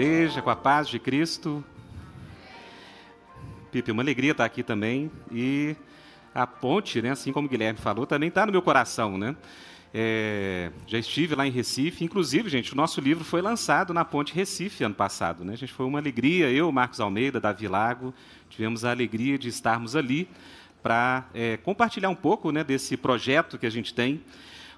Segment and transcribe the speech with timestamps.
[0.00, 1.62] igreja, com a paz de Cristo.
[3.70, 5.10] Pipe, uma alegria estar aqui também.
[5.30, 5.76] E
[6.34, 9.18] a ponte, né, assim como o Guilherme falou, também está no meu coração.
[9.18, 9.36] Né?
[9.92, 12.02] É, já estive lá em Recife.
[12.02, 15.44] Inclusive, gente, o nosso livro foi lançado na Ponte Recife ano passado.
[15.44, 15.52] Né?
[15.52, 18.14] A gente foi uma alegria, eu, Marcos Almeida, Davi Lago,
[18.48, 20.26] tivemos a alegria de estarmos ali
[20.82, 24.22] para é, compartilhar um pouco né, desse projeto que a gente tem.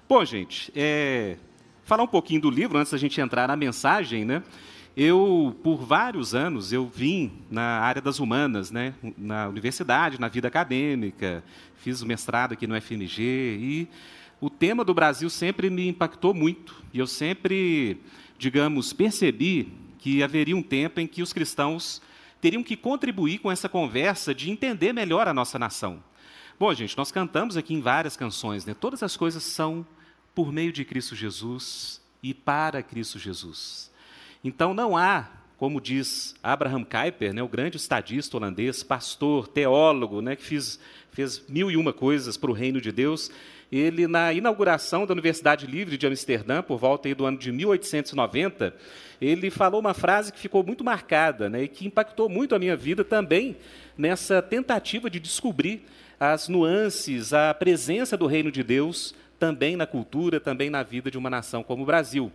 [0.09, 1.37] Bom, gente, é,
[1.85, 4.43] falar um pouquinho do livro antes da gente entrar na mensagem, né?
[4.95, 8.93] Eu, por vários anos, eu vim na área das humanas, né?
[9.17, 11.43] na universidade, na vida acadêmica,
[11.77, 13.23] fiz o mestrado aqui no FMG
[13.59, 13.87] e
[14.39, 16.75] o tema do Brasil sempre me impactou muito.
[16.93, 17.97] E eu sempre,
[18.37, 21.99] digamos, percebi que haveria um tempo em que os cristãos
[22.39, 26.03] teriam que contribuir com essa conversa de entender melhor a nossa nação.
[26.59, 28.75] Bom, gente, nós cantamos aqui em várias canções, né?
[28.75, 29.83] Todas as coisas são
[30.35, 33.91] por meio de Cristo Jesus e para Cristo Jesus.
[34.43, 40.35] Então não há, como diz Abraham Kuyper, né, o grande estadista holandês, pastor, teólogo, né,
[40.35, 43.31] que fez, mil e uma coisas para o reino de Deus,
[43.71, 48.75] ele, na inauguração da Universidade Livre de Amsterdã, por volta do ano de 1890,
[49.21, 52.75] ele falou uma frase que ficou muito marcada né, e que impactou muito a minha
[52.75, 53.55] vida também
[53.97, 55.85] nessa tentativa de descobrir
[56.19, 61.17] as nuances, a presença do reino de Deus também na cultura, também na vida de
[61.17, 62.31] uma nação como o Brasil.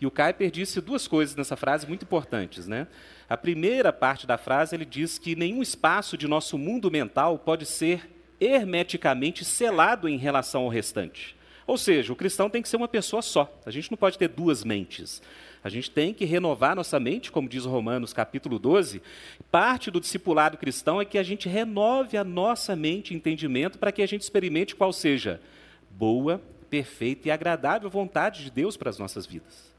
[0.00, 2.68] E o Kuyper disse duas coisas nessa frase muito importantes.
[2.68, 2.86] Né?
[3.28, 7.66] A primeira parte da frase, ele diz que nenhum espaço de nosso mundo mental pode
[7.66, 8.08] ser
[8.40, 11.36] hermeticamente selado em relação ao restante.
[11.66, 13.52] Ou seja, o cristão tem que ser uma pessoa só.
[13.66, 15.20] A gente não pode ter duas mentes.
[15.62, 19.02] A gente tem que renovar nossa mente, como diz Romanos capítulo 12.
[19.50, 23.92] Parte do discipulado cristão é que a gente renove a nossa mente e entendimento para
[23.92, 25.42] que a gente experimente qual seja
[25.90, 26.40] boa,
[26.70, 29.76] perfeita e agradável vontade de Deus para as nossas vidas.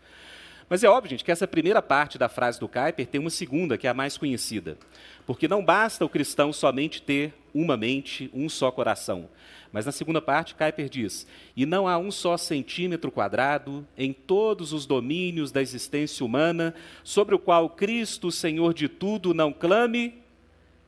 [0.69, 3.77] Mas é óbvio, gente, que essa primeira parte da frase do Kuyper tem uma segunda,
[3.77, 4.77] que é a mais conhecida.
[5.25, 9.27] Porque não basta o cristão somente ter uma mente, um só coração.
[9.71, 11.25] Mas na segunda parte, Kuyper diz:
[11.55, 17.33] E não há um só centímetro quadrado em todos os domínios da existência humana sobre
[17.33, 20.21] o qual Cristo, Senhor de tudo, não clame,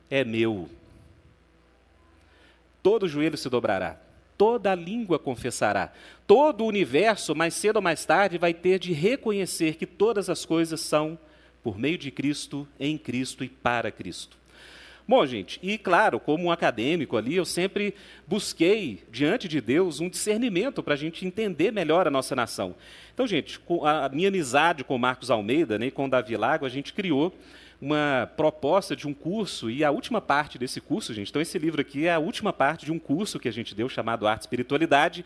[0.08, 0.68] é meu.
[2.82, 4.00] Todo joelho se dobrará,
[4.42, 5.92] toda língua confessará.
[6.26, 10.44] Todo o universo, mais cedo ou mais tarde, vai ter de reconhecer que todas as
[10.44, 11.16] coisas são
[11.62, 14.36] por meio de Cristo, em Cristo e para Cristo.
[15.06, 17.94] Bom, gente, e claro, como um acadêmico ali, eu sempre
[18.26, 22.74] busquei, diante de Deus, um discernimento para a gente entender melhor a nossa nação.
[23.14, 26.92] Então, gente, a minha amizade com Marcos Almeida né, e com Davi Lago, a gente
[26.92, 27.32] criou
[27.82, 31.80] uma proposta de um curso, e a última parte desse curso, gente, então esse livro
[31.80, 34.44] aqui é a última parte de um curso que a gente deu chamado Arte e
[34.44, 35.24] Espiritualidade,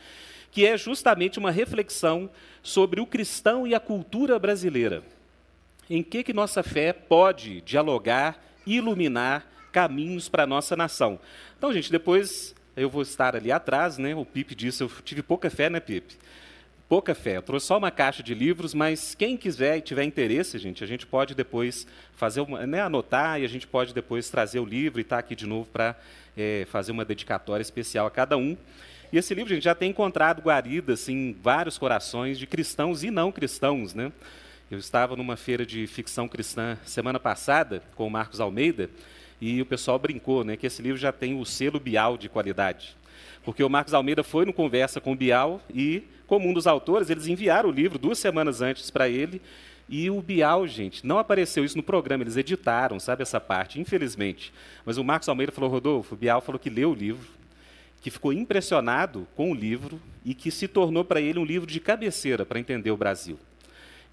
[0.50, 2.30] que é justamente uma reflexão
[2.62, 5.02] sobre o cristão e a cultura brasileira.
[5.90, 11.20] Em que, que nossa fé pode dialogar, iluminar caminhos para a nossa nação.
[11.58, 14.14] Então, gente, depois eu vou estar ali atrás, né?
[14.14, 16.16] O Pipe disse, eu tive pouca fé, né, Pipe?
[16.88, 17.36] Pouca fé.
[17.36, 20.86] Eu trouxe só uma caixa de livros, mas quem quiser e tiver interesse, gente, a
[20.86, 25.00] gente pode depois fazer uma, né, anotar e a gente pode depois trazer o livro
[25.00, 25.96] e estar tá aqui de novo para
[26.36, 28.56] é, fazer uma dedicatória especial a cada um.
[29.12, 33.30] E esse livro, gente, já tem encontrado guaridas em vários corações de cristãos e não
[33.30, 34.12] cristãos, né?
[34.68, 38.90] Eu estava numa feira de ficção cristã semana passada com o Marcos Almeida
[39.40, 42.96] e o pessoal brincou, né, que esse livro já tem o selo Bial de qualidade.
[43.44, 47.08] Porque o Marcos Almeida foi no conversa com o Bial e como um dos autores,
[47.08, 49.40] eles enviaram o livro duas semanas antes para ele.
[49.88, 54.52] E o Bial, gente, não apareceu isso no programa, eles editaram, sabe, essa parte, infelizmente.
[54.84, 57.28] Mas o Marcos Almeida falou, Rodolfo, o Bial falou que leu o livro,
[58.00, 61.78] que ficou impressionado com o livro e que se tornou para ele um livro de
[61.78, 63.38] cabeceira para entender o Brasil.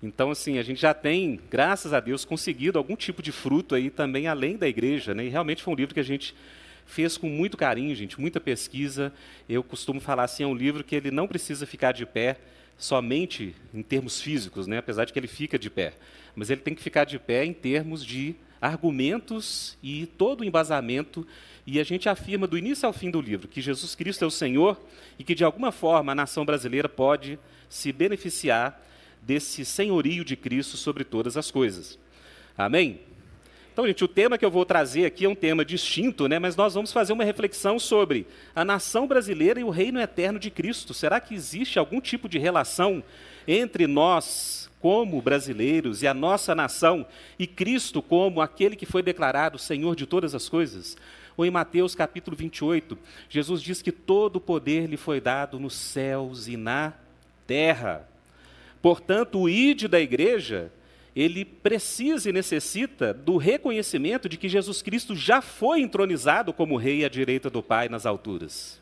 [0.01, 3.89] Então, assim, a gente já tem, graças a Deus, conseguido algum tipo de fruto aí
[3.89, 5.25] também além da igreja, né?
[5.25, 6.35] E realmente foi um livro que a gente
[6.85, 9.13] fez com muito carinho, gente, muita pesquisa.
[9.47, 12.37] Eu costumo falar assim, é um livro que ele não precisa ficar de pé
[12.77, 14.77] somente em termos físicos, né?
[14.77, 15.93] apesar de que ele fica de pé,
[16.35, 21.27] mas ele tem que ficar de pé em termos de argumentos e todo o embasamento,
[21.67, 24.31] e a gente afirma do início ao fim do livro que Jesus Cristo é o
[24.31, 24.81] Senhor
[25.19, 27.37] e que de alguma forma a nação brasileira pode
[27.69, 28.81] se beneficiar
[29.21, 31.97] desse senhorio de Cristo sobre todas as coisas.
[32.57, 32.99] Amém?
[33.73, 36.37] Então, gente, o tema que eu vou trazer aqui é um tema distinto, né?
[36.37, 40.51] mas nós vamos fazer uma reflexão sobre a nação brasileira e o reino eterno de
[40.51, 40.93] Cristo.
[40.93, 43.03] Será que existe algum tipo de relação
[43.47, 47.03] entre nós, como brasileiros, e a nossa nação,
[47.39, 50.95] e Cristo como aquele que foi declarado Senhor de todas as coisas?
[51.35, 52.95] Ou em Mateus capítulo 28,
[53.27, 56.93] Jesus diz que todo o poder lhe foi dado nos céus e na
[57.47, 58.07] terra.
[58.83, 60.71] Portanto, o ide da igreja
[61.15, 67.05] ele precisa e necessita do reconhecimento de que Jesus Cristo já foi entronizado como rei
[67.05, 68.81] à direita do Pai nas alturas.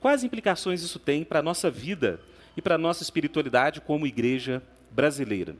[0.00, 2.20] Quais implicações isso tem para a nossa vida
[2.56, 5.56] e para a nossa espiritualidade como igreja brasileira?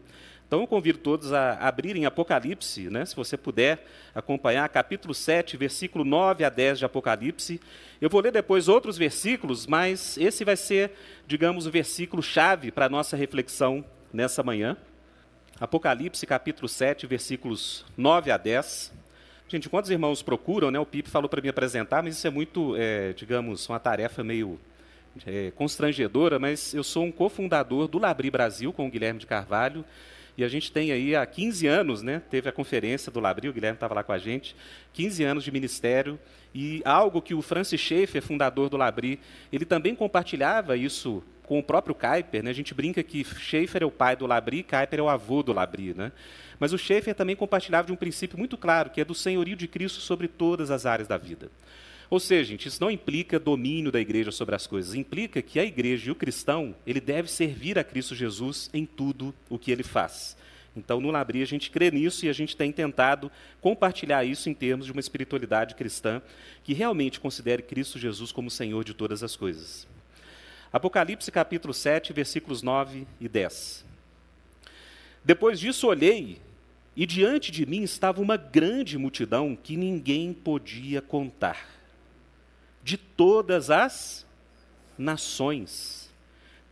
[0.46, 3.84] Então eu convido todos a abrirem Apocalipse, né, se você puder
[4.14, 7.60] acompanhar, capítulo 7, versículo 9 a 10 de Apocalipse.
[8.00, 10.92] Eu vou ler depois outros versículos, mas esse vai ser,
[11.26, 14.76] digamos, o versículo chave para a nossa reflexão nessa manhã.
[15.58, 18.92] Apocalipse, capítulo 7, versículos 9 a 10.
[19.48, 22.30] Gente, enquanto os irmãos procuram, né, o Pipe falou para me apresentar, mas isso é
[22.30, 24.60] muito, é, digamos, uma tarefa meio
[25.26, 29.82] é, constrangedora, mas eu sou um cofundador do Labri Brasil com o Guilherme de Carvalho.
[30.36, 33.52] E a gente tem aí há 15 anos, né, teve a conferência do Labri, o
[33.54, 34.54] Guilherme estava lá com a gente,
[34.92, 36.18] 15 anos de ministério,
[36.54, 39.18] e algo que o Francis Schaeffer, fundador do Labri,
[39.50, 42.50] ele também compartilhava isso com o próprio Kuyper, né?
[42.50, 45.52] a gente brinca que Schaeffer é o pai do Labri, Kuyper é o avô do
[45.52, 45.94] Labri.
[45.94, 46.12] Né?
[46.58, 49.68] Mas o Schaeffer também compartilhava de um princípio muito claro, que é do senhorio de
[49.68, 51.50] Cristo sobre todas as áreas da vida.
[52.08, 55.64] Ou seja, gente, isso não implica domínio da igreja sobre as coisas, implica que a
[55.64, 59.82] igreja e o cristão, ele deve servir a Cristo Jesus em tudo o que ele
[59.82, 60.36] faz.
[60.76, 64.54] Então, no Labri, a gente crê nisso e a gente tem tentado compartilhar isso em
[64.54, 66.20] termos de uma espiritualidade cristã
[66.62, 69.88] que realmente considere Cristo Jesus como Senhor de todas as coisas.
[70.72, 73.84] Apocalipse capítulo 7, versículos 9 e 10.
[75.24, 76.40] Depois disso olhei,
[76.96, 81.76] e diante de mim estava uma grande multidão que ninguém podia contar
[82.82, 84.26] de todas as
[84.96, 86.08] nações,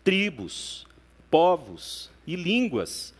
[0.03, 0.87] tribos,
[1.31, 3.13] povos e línguas,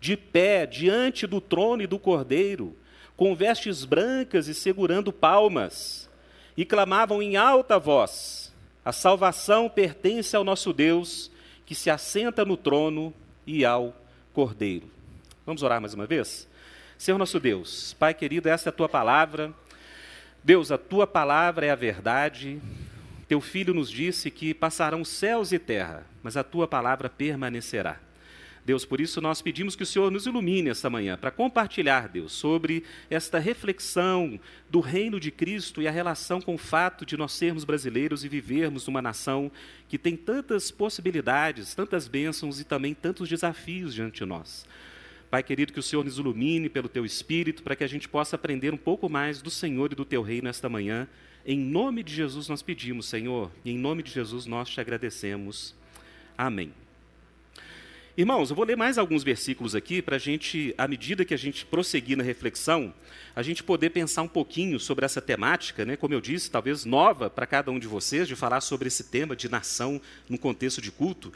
[0.00, 2.76] de pé diante do trono e do cordeiro,
[3.16, 6.10] com vestes brancas e segurando palmas,
[6.56, 8.41] e clamavam em alta voz:
[8.84, 11.30] A salvação pertence ao nosso Deus,
[11.64, 13.14] que se assenta no trono
[13.46, 13.94] e ao
[14.32, 14.90] cordeiro.
[15.46, 16.48] Vamos orar mais uma vez?
[16.98, 19.52] Senhor nosso Deus, Pai querido, essa é a tua palavra.
[20.42, 22.60] Deus, a tua palavra é a verdade.
[23.28, 27.98] Teu filho nos disse que passarão céus e terra, mas a tua palavra permanecerá.
[28.64, 32.32] Deus, por isso nós pedimos que o Senhor nos ilumine esta manhã para compartilhar, Deus,
[32.32, 34.38] sobre esta reflexão
[34.70, 38.28] do reino de Cristo e a relação com o fato de nós sermos brasileiros e
[38.28, 39.50] vivermos numa nação
[39.88, 44.64] que tem tantas possibilidades, tantas bênçãos e também tantos desafios diante de nós.
[45.28, 48.36] Pai querido, que o Senhor nos ilumine pelo teu espírito, para que a gente possa
[48.36, 51.08] aprender um pouco mais do Senhor e do teu reino nesta manhã.
[51.44, 55.74] Em nome de Jesus nós pedimos, Senhor, e em nome de Jesus nós te agradecemos.
[56.36, 56.72] Amém.
[58.14, 61.36] Irmãos, eu vou ler mais alguns versículos aqui para a gente, à medida que a
[61.38, 62.92] gente prosseguir na reflexão,
[63.34, 65.96] a gente poder pensar um pouquinho sobre essa temática, né?
[65.96, 69.34] como eu disse, talvez nova para cada um de vocês, de falar sobre esse tema
[69.34, 69.98] de nação
[70.28, 71.32] no contexto de culto.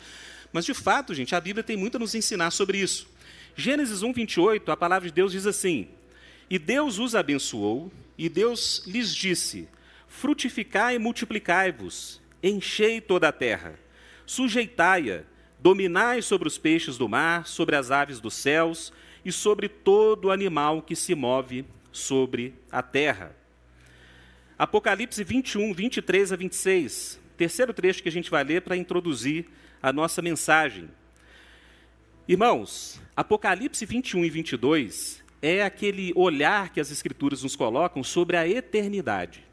[0.53, 3.09] Mas, de fato, gente, a Bíblia tem muito a nos ensinar sobre isso.
[3.57, 5.89] Gênesis 1, 28, a palavra de Deus diz assim:
[6.51, 9.67] E Deus os abençoou, e Deus lhes disse:
[10.09, 13.81] Frutificai e multiplicai-vos, enchei toda a terra,
[14.27, 15.25] sujeitai-a,
[15.59, 18.93] dominai sobre os peixes do mar, sobre as aves dos céus
[19.25, 23.35] e sobre todo animal que se move sobre a terra.
[24.59, 29.47] Apocalipse 21, 23 a 26, terceiro trecho que a gente vai ler para introduzir
[29.83, 30.89] a nossa mensagem.
[32.29, 38.49] Irmãos, Apocalipse 21 e 22 é aquele olhar que as Escrituras nos colocam sobre a
[38.49, 39.45] eternidade.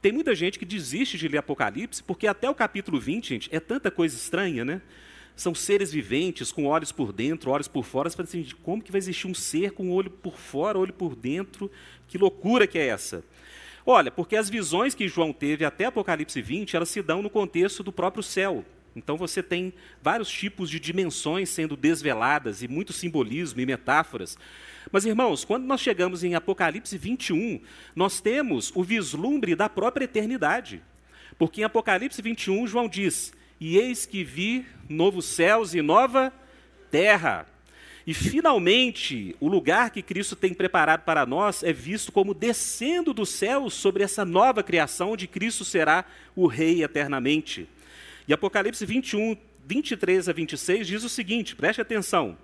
[0.00, 3.60] Tem muita gente que desiste de ler Apocalipse, porque até o capítulo 20, gente, é
[3.60, 4.82] tanta coisa estranha, né?
[5.34, 8.08] São seres viventes, com olhos por dentro, olhos por fora.
[8.08, 11.16] Você fala assim, como que vai existir um ser com olho por fora, olho por
[11.16, 11.70] dentro?
[12.08, 13.24] Que loucura que é essa?
[13.84, 17.82] Olha, porque as visões que João teve até Apocalipse 20, elas se dão no contexto
[17.82, 18.64] do próprio céu.
[18.94, 19.72] Então você tem
[20.02, 24.38] vários tipos de dimensões sendo desveladas e muito simbolismo e metáforas.
[24.90, 27.60] Mas, irmãos, quando nós chegamos em Apocalipse 21,
[27.96, 30.82] nós temos o vislumbre da própria eternidade.
[31.38, 33.32] Porque em Apocalipse 21, João diz:
[33.64, 36.32] E eis que vi novos céus e nova
[36.90, 37.46] terra.
[38.04, 43.24] E finalmente, o lugar que Cristo tem preparado para nós é visto como descendo do
[43.24, 46.04] céu sobre essa nova criação, onde Cristo será
[46.34, 47.68] o Rei eternamente.
[48.26, 52.36] E Apocalipse 21, 23 a 26 diz o seguinte: preste atenção.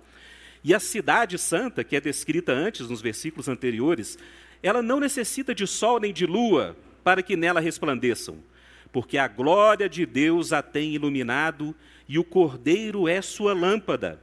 [0.63, 4.17] E a cidade santa, que é descrita antes nos versículos anteriores,
[4.63, 8.37] ela não necessita de sol nem de lua para que nela resplandeçam,
[8.91, 11.75] porque a glória de Deus a tem iluminado
[12.07, 14.19] e o cordeiro é sua lâmpada.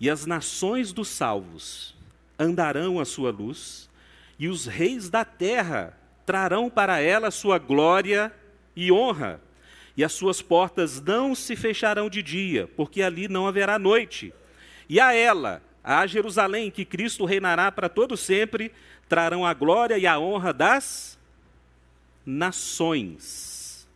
[0.00, 1.96] E as nações dos salvos
[2.38, 3.90] andarão à sua luz,
[4.38, 8.32] e os reis da terra trarão para ela sua glória
[8.76, 9.40] e honra
[9.98, 14.32] e as suas portas não se fecharão de dia, porque ali não haverá noite.
[14.88, 18.70] E a ela, a Jerusalém, que Cristo reinará para todo sempre,
[19.08, 21.17] trarão a glória e a honra das
[22.28, 23.88] nações.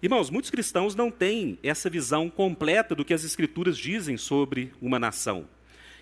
[0.00, 4.98] Irmãos, muitos cristãos não têm essa visão completa do que as Escrituras dizem sobre uma
[4.98, 5.48] nação.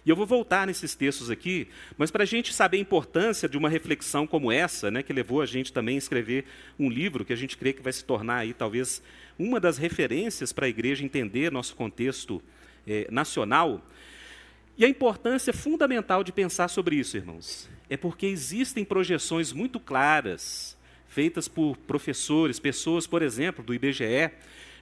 [0.05, 3.57] E eu vou voltar nesses textos aqui, mas para a gente saber a importância de
[3.57, 6.45] uma reflexão como essa, né, que levou a gente também a escrever
[6.79, 9.01] um livro que a gente crê que vai se tornar aí talvez
[9.39, 12.43] uma das referências para a igreja entender nosso contexto
[12.87, 13.81] eh, nacional.
[14.77, 20.79] E a importância fundamental de pensar sobre isso, irmãos, é porque existem projeções muito claras,
[21.07, 24.31] feitas por professores, pessoas, por exemplo, do IBGE,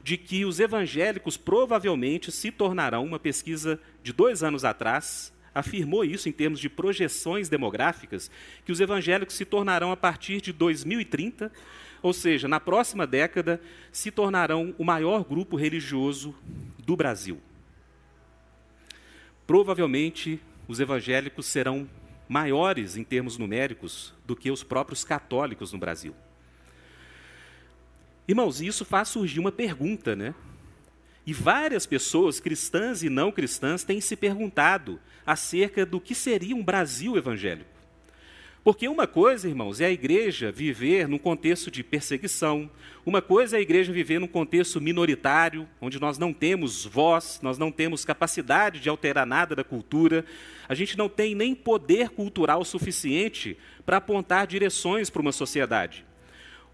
[0.00, 6.28] de que os evangélicos provavelmente se tornarão, uma pesquisa de dois anos atrás afirmou isso
[6.28, 8.30] em termos de projeções demográficas,
[8.64, 11.50] que os evangélicos se tornarão a partir de 2030,
[12.00, 16.32] ou seja, na próxima década, se tornarão o maior grupo religioso
[16.78, 17.40] do Brasil.
[19.48, 21.88] Provavelmente os evangélicos serão
[22.30, 26.14] maiores em termos numéricos do que os próprios católicos no Brasil.
[28.28, 30.32] Irmãos, isso faz surgir uma pergunta, né?
[31.26, 36.62] E várias pessoas, cristãs e não cristãs, têm se perguntado acerca do que seria um
[36.62, 37.79] Brasil evangélico.
[38.62, 42.70] Porque uma coisa, irmãos, é a igreja viver num contexto de perseguição,
[43.06, 47.56] uma coisa é a igreja viver num contexto minoritário, onde nós não temos voz, nós
[47.56, 50.26] não temos capacidade de alterar nada da cultura,
[50.68, 56.04] a gente não tem nem poder cultural suficiente para apontar direções para uma sociedade.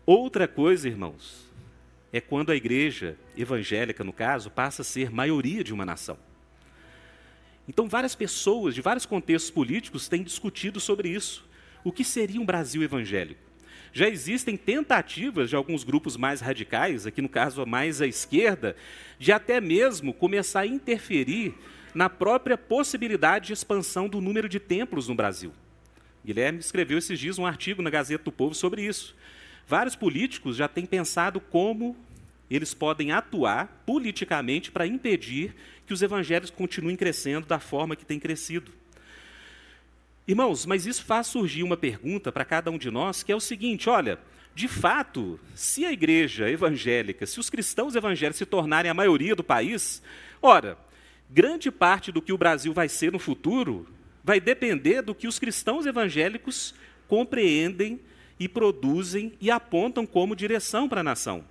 [0.04, 1.46] Outra coisa, irmãos,
[2.12, 6.18] é quando a igreja evangélica, no caso, passa a ser maioria de uma nação.
[7.68, 11.46] Então, várias pessoas de vários contextos políticos têm discutido sobre isso.
[11.86, 13.38] O que seria um Brasil evangélico?
[13.92, 18.74] Já existem tentativas de alguns grupos mais radicais, aqui no caso mais à esquerda,
[19.20, 21.54] de até mesmo começar a interferir
[21.94, 25.52] na própria possibilidade de expansão do número de templos no Brasil.
[26.24, 29.14] Guilherme escreveu esses dias um artigo na Gazeta do Povo sobre isso.
[29.64, 31.96] Vários políticos já têm pensado como
[32.50, 35.54] eles podem atuar politicamente para impedir
[35.86, 38.72] que os evangelhos continuem crescendo da forma que têm crescido.
[40.28, 43.40] Irmãos, mas isso faz surgir uma pergunta para cada um de nós, que é o
[43.40, 44.18] seguinte: olha,
[44.54, 49.44] de fato, se a igreja evangélica, se os cristãos evangélicos se tornarem a maioria do
[49.44, 50.02] país,
[50.42, 50.76] ora,
[51.30, 53.86] grande parte do que o Brasil vai ser no futuro
[54.24, 56.74] vai depender do que os cristãos evangélicos
[57.06, 58.00] compreendem
[58.40, 61.44] e produzem e apontam como direção para a nação.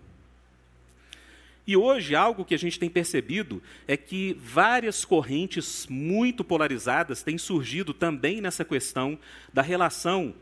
[1.68, 7.40] E hoje, algo que a gente tem percebido é que várias correntes muito polarizadas têm
[7.40, 9.18] surgido também nessa questão
[9.52, 10.36] da relação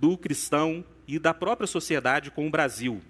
[0.00, 3.02] do cristão e da própria sociedade com o Brasil.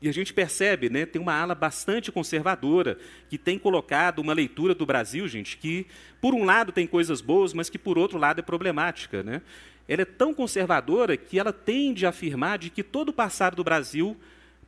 [0.00, 2.96] E a gente percebe, né, tem uma ala bastante conservadora
[3.28, 5.86] que tem colocado uma leitura do Brasil, gente, que
[6.22, 9.42] por um lado tem coisas boas, mas que por outro lado é problemática, né?
[9.86, 13.64] Ela é tão conservadora que ela tende a afirmar de que todo o passado do
[13.64, 14.16] Brasil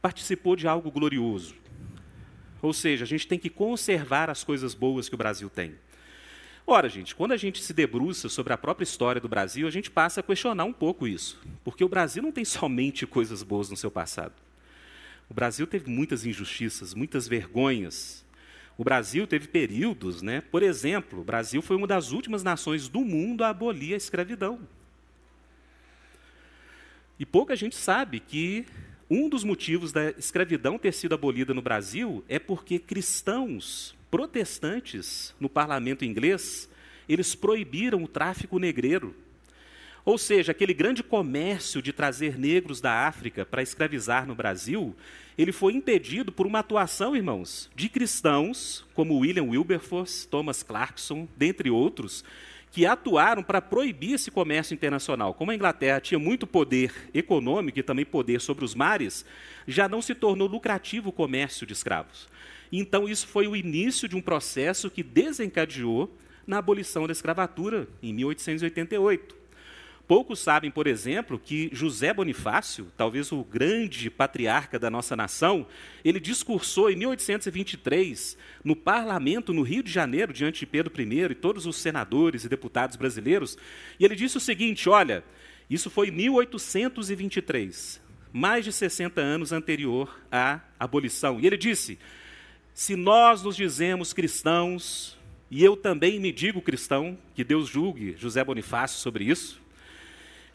[0.02, 1.61] participou de algo glorioso.
[2.62, 5.74] Ou seja, a gente tem que conservar as coisas boas que o Brasil tem.
[6.64, 9.90] Ora, gente, quando a gente se debruça sobre a própria história do Brasil, a gente
[9.90, 11.42] passa a questionar um pouco isso.
[11.64, 14.34] Porque o Brasil não tem somente coisas boas no seu passado.
[15.28, 18.24] O Brasil teve muitas injustiças, muitas vergonhas.
[18.78, 20.40] O Brasil teve períodos, né?
[20.40, 24.60] Por exemplo, o Brasil foi uma das últimas nações do mundo a abolir a escravidão.
[27.18, 28.66] E pouca gente sabe que
[29.14, 35.50] um dos motivos da escravidão ter sido abolida no Brasil é porque cristãos protestantes no
[35.50, 36.66] parlamento inglês,
[37.06, 39.14] eles proibiram o tráfico negreiro.
[40.02, 44.96] Ou seja, aquele grande comércio de trazer negros da África para escravizar no Brasil,
[45.36, 51.70] ele foi impedido por uma atuação, irmãos, de cristãos como William Wilberforce, Thomas Clarkson, dentre
[51.70, 52.24] outros,
[52.72, 55.34] que atuaram para proibir esse comércio internacional.
[55.34, 59.26] Como a Inglaterra tinha muito poder econômico e também poder sobre os mares,
[59.68, 62.26] já não se tornou lucrativo o comércio de escravos.
[62.72, 68.14] Então, isso foi o início de um processo que desencadeou na abolição da escravatura em
[68.14, 69.41] 1888.
[70.06, 75.66] Poucos sabem, por exemplo, que José Bonifácio, talvez o grande patriarca da nossa nação,
[76.04, 81.34] ele discursou em 1823 no parlamento no Rio de Janeiro, diante de Pedro I e
[81.34, 83.56] todos os senadores e deputados brasileiros,
[83.98, 85.24] e ele disse o seguinte: olha,
[85.70, 91.40] isso foi em 1823, mais de 60 anos anterior à abolição.
[91.40, 91.96] E ele disse:
[92.74, 95.16] se nós nos dizemos cristãos,
[95.48, 99.61] e eu também me digo cristão, que Deus julgue José Bonifácio sobre isso,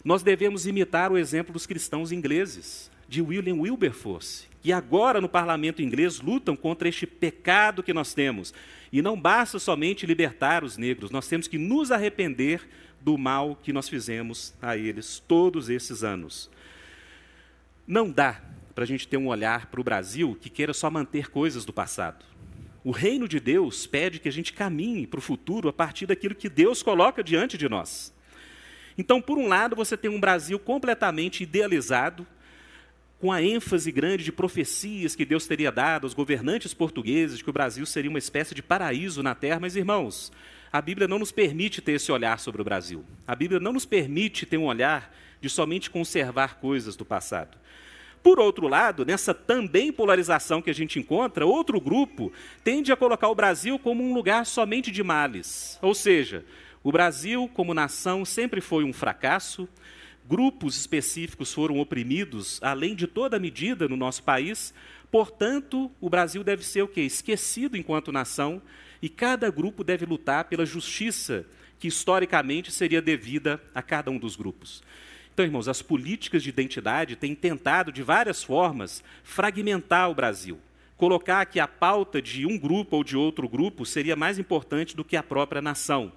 [0.08, 5.82] nós devemos imitar o exemplo dos cristãos ingleses, de William Wilberforce, que agora no parlamento
[5.82, 8.54] inglês lutam contra este pecado que nós temos.
[8.90, 12.70] E não basta somente libertar os negros, nós temos que nos arrepender
[13.02, 16.50] do mal que nós fizemos a eles todos esses anos.
[17.86, 18.42] Não dá
[18.74, 21.74] para a gente ter um olhar para o Brasil que queira só manter coisas do
[21.74, 22.24] passado.
[22.82, 26.34] O reino de Deus pede que a gente caminhe para o futuro a partir daquilo
[26.34, 28.16] que Deus coloca diante de nós.
[28.98, 32.25] Então, por um lado, você tem um Brasil completamente idealizado,
[33.20, 37.54] com a ênfase grande de profecias que Deus teria dado aos governantes portugueses, que o
[37.54, 39.60] Brasil seria uma espécie de paraíso na terra.
[39.60, 40.32] Mas, irmãos,
[40.72, 43.04] a Bíblia não nos permite ter esse olhar sobre o Brasil.
[43.25, 47.58] A Bíblia não nos permite ter um olhar de somente conservar coisas do passado.
[48.22, 52.32] Por outro lado, nessa também polarização que a gente encontra, outro grupo
[52.63, 55.80] tende a colocar o Brasil como um lugar somente de males.
[55.82, 56.44] Ou seja,
[56.88, 59.67] o Brasil, como nação, sempre foi um fracasso,
[60.25, 64.74] grupos específicos foram oprimidos além de toda medida no nosso país,
[65.12, 67.01] portanto, o Brasil deve ser o quê?
[67.01, 68.62] Esquecido enquanto nação,
[69.01, 71.46] e cada grupo deve lutar pela justiça
[71.77, 74.82] que historicamente seria devida a cada um dos grupos.
[75.34, 80.58] Então, irmãos, as políticas de identidade têm tentado, de várias formas, fragmentar o Brasil.
[80.96, 85.03] Colocar que a pauta de um grupo ou de outro grupo seria mais importante do
[85.03, 86.13] que a própria nação.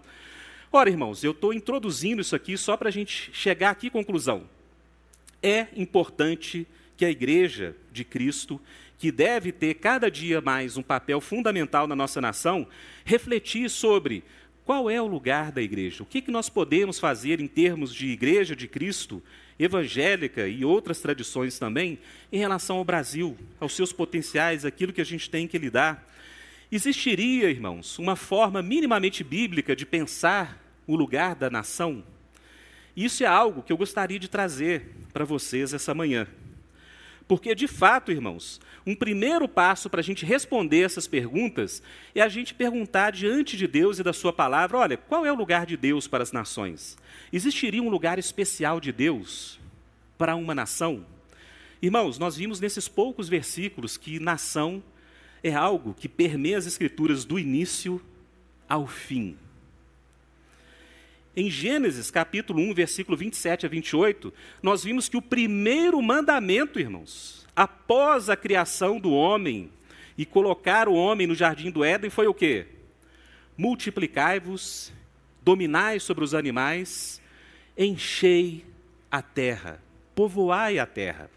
[0.73, 4.45] Ora, irmãos, eu estou introduzindo isso aqui só para a gente chegar aqui à conclusão.
[5.43, 6.65] É importante
[6.97, 8.61] que a igreja de Cristo,
[8.97, 12.69] que deve ter cada dia mais um papel fundamental na nossa nação,
[13.05, 14.23] refletir sobre
[14.65, 16.05] qual é o lugar da igreja?
[16.05, 19.21] O que, que nós podemos fazer em termos de igreja de Cristo,
[19.59, 21.99] evangélica e outras tradições também,
[22.31, 26.07] em relação ao Brasil, aos seus potenciais, aquilo que a gente tem que lidar?
[26.73, 32.05] Existiria, irmãos, uma forma minimamente bíblica de pensar o lugar da nação?
[32.97, 36.29] Isso é algo que eu gostaria de trazer para vocês essa manhã.
[37.27, 41.83] Porque, de fato, irmãos, um primeiro passo para a gente responder essas perguntas
[42.15, 45.37] é a gente perguntar diante de Deus e da Sua palavra: olha, qual é o
[45.37, 46.97] lugar de Deus para as nações?
[47.33, 49.59] Existiria um lugar especial de Deus
[50.17, 51.05] para uma nação?
[51.83, 54.83] Irmãos, nós vimos nesses poucos versículos que nação
[55.43, 58.01] é algo que permeia as Escrituras do início
[58.69, 59.37] ao fim.
[61.37, 67.47] Em Gênesis capítulo 1, versículo 27 a 28, nós vimos que o primeiro mandamento, irmãos,
[67.55, 69.71] após a criação do homem
[70.19, 72.67] e colocar o homem no jardim do Éden, foi o quê?
[73.57, 74.93] Multiplicai-vos,
[75.43, 77.23] dominai sobre os animais,
[77.77, 78.65] enchei
[79.11, 79.81] a terra,
[80.15, 81.31] povoai a terra.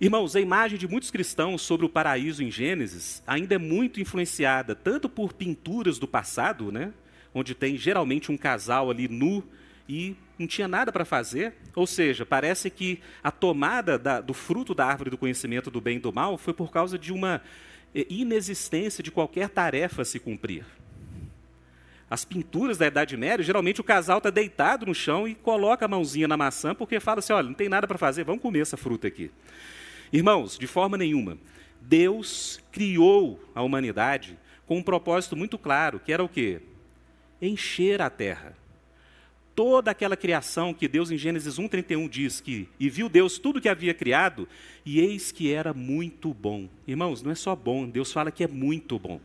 [0.00, 4.74] Irmãos, a imagem de muitos cristãos sobre o paraíso em Gênesis ainda é muito influenciada
[4.74, 6.92] tanto por pinturas do passado, né?
[7.32, 9.44] onde tem geralmente um casal ali nu
[9.88, 11.54] e não tinha nada para fazer.
[11.76, 15.96] Ou seja, parece que a tomada da, do fruto da árvore do conhecimento do bem
[15.96, 17.40] e do mal foi por causa de uma
[17.94, 20.64] eh, inexistência de qualquer tarefa a se cumprir.
[22.10, 25.88] As pinturas da Idade Média, geralmente o casal está deitado no chão e coloca a
[25.88, 28.76] mãozinha na maçã porque fala assim: olha, não tem nada para fazer, vamos comer essa
[28.76, 29.30] fruta aqui.
[30.12, 31.38] Irmãos, de forma nenhuma,
[31.80, 36.60] Deus criou a humanidade com um propósito muito claro, que era o quê?
[37.40, 38.56] encher a terra.
[39.54, 43.68] Toda aquela criação que Deus em Gênesis 1:31 diz que e viu Deus tudo que
[43.68, 44.48] havia criado
[44.84, 46.68] e eis que era muito bom.
[46.86, 49.20] Irmãos, não é só bom, Deus fala que é muito bom.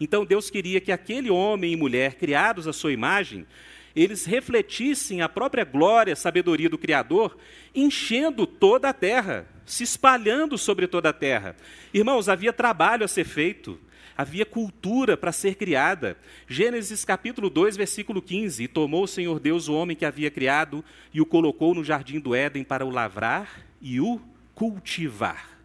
[0.00, 3.46] Então Deus queria que aquele homem e mulher criados à sua imagem,
[3.94, 7.36] eles refletissem a própria glória, sabedoria do Criador,
[7.74, 11.54] enchendo toda a terra, se espalhando sobre toda a terra.
[11.92, 13.78] Irmãos, havia trabalho a ser feito,
[14.16, 16.16] havia cultura para ser criada.
[16.48, 20.82] Gênesis capítulo 2, versículo 15: E tomou o Senhor Deus o homem que havia criado
[21.12, 24.20] e o colocou no jardim do Éden para o lavrar e o
[24.54, 25.58] cultivar.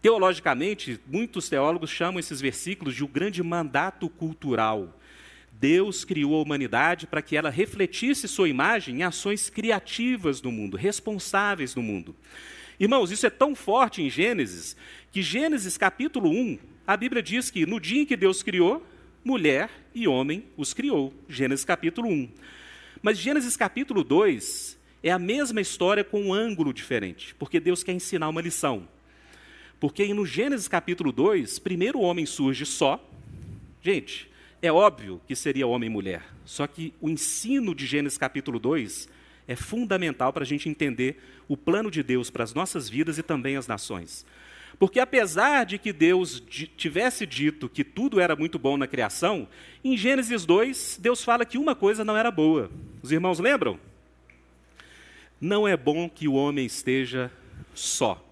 [0.00, 4.96] Teologicamente, muitos teólogos chamam esses versículos de o um grande mandato cultural.
[5.50, 10.76] Deus criou a humanidade para que ela refletisse sua imagem em ações criativas no mundo,
[10.76, 12.14] responsáveis no mundo.
[12.78, 14.76] Irmãos, isso é tão forte em Gênesis,
[15.10, 18.86] que Gênesis capítulo 1, a Bíblia diz que no dia em que Deus criou,
[19.24, 21.12] mulher e homem os criou.
[21.26, 22.28] Gênesis capítulo 1.
[23.02, 27.92] Mas Gênesis capítulo 2 é a mesma história com um ângulo diferente, porque Deus quer
[27.92, 28.86] ensinar uma lição.
[29.80, 33.02] Porque no Gênesis capítulo 2, primeiro o homem surge só.
[33.82, 36.22] Gente, é óbvio que seria homem e mulher.
[36.44, 39.08] Só que o ensino de Gênesis capítulo 2
[39.48, 43.22] é fundamental para a gente entender o plano de Deus para as nossas vidas e
[43.22, 44.26] também as nações.
[44.78, 46.42] Porque apesar de que Deus
[46.76, 49.48] tivesse dito que tudo era muito bom na criação,
[49.82, 52.70] em Gênesis 2, Deus fala que uma coisa não era boa.
[53.02, 53.78] Os irmãos lembram?
[55.40, 57.30] Não é bom que o homem esteja
[57.74, 58.22] só.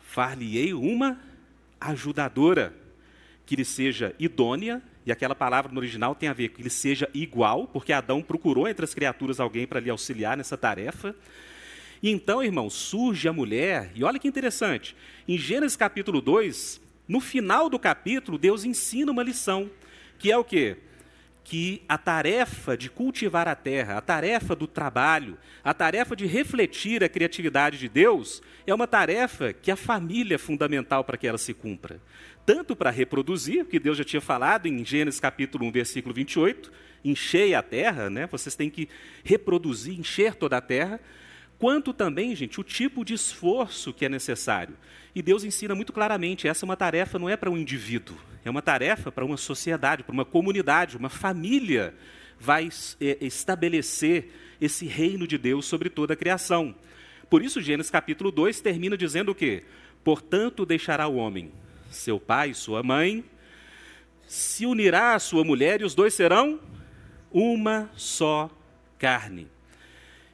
[0.00, 1.20] Far-lhe-ei uma
[1.80, 2.74] ajudadora,
[3.46, 6.70] que lhe seja idônea, e aquela palavra no original tem a ver com que ele
[6.70, 11.14] seja igual, porque Adão procurou entre as criaturas alguém para lhe auxiliar nessa tarefa.
[12.02, 17.20] E então, irmão, surge a mulher, e olha que interessante, em Gênesis capítulo 2, no
[17.20, 19.70] final do capítulo, Deus ensina uma lição,
[20.18, 20.76] que é o quê?
[21.44, 27.04] que a tarefa de cultivar a terra, a tarefa do trabalho, a tarefa de refletir
[27.04, 31.36] a criatividade de Deus, é uma tarefa que a família é fundamental para que ela
[31.36, 32.00] se cumpra.
[32.46, 36.70] Tanto para reproduzir, que Deus já tinha falado em Gênesis capítulo 1, versículo 28,
[37.02, 38.26] enchei a terra, né?
[38.26, 38.88] vocês têm que
[39.22, 41.00] reproduzir, encher toda a terra,
[41.58, 44.76] quanto também, gente, o tipo de esforço que é necessário.
[45.14, 48.50] E Deus ensina muito claramente: essa é uma tarefa não é para um indivíduo, é
[48.50, 51.94] uma tarefa para uma sociedade, para uma comunidade, uma família
[52.38, 52.68] vai
[53.00, 54.30] é, estabelecer
[54.60, 56.74] esse reino de Deus sobre toda a criação.
[57.30, 59.62] Por isso, Gênesis capítulo 2 termina dizendo o quê?
[60.02, 61.50] Portanto, deixará o homem
[61.94, 63.24] seu pai e sua mãe,
[64.26, 66.60] se unirá à sua mulher e os dois serão
[67.32, 68.50] uma só
[68.98, 69.48] carne.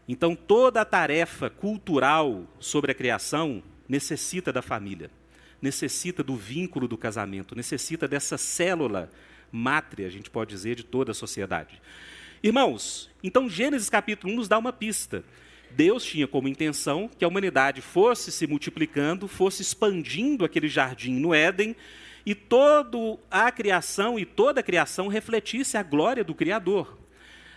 [0.09, 5.11] Então, toda a tarefa cultural sobre a criação necessita da família,
[5.63, 9.11] necessita do vínculo do casamento, necessita dessa célula
[9.53, 11.81] mátria, a gente pode dizer, de toda a sociedade.
[12.43, 15.23] Irmãos, então Gênesis capítulo 1 nos dá uma pista.
[15.73, 21.35] Deus tinha como intenção que a humanidade fosse se multiplicando, fosse expandindo aquele jardim no
[21.35, 21.75] Éden,
[22.25, 26.99] e toda a criação e toda a criação refletisse a glória do Criador.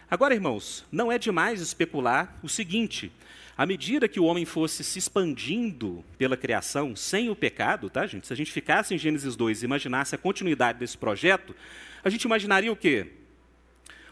[0.10, 3.12] Agora, irmãos, não é demais especular o seguinte:
[3.58, 8.28] à medida que o homem fosse se expandindo pela criação sem o pecado, tá, gente?
[8.28, 11.56] Se a gente ficasse em Gênesis 2 e imaginasse a continuidade desse projeto,
[12.04, 13.08] a gente imaginaria o quê?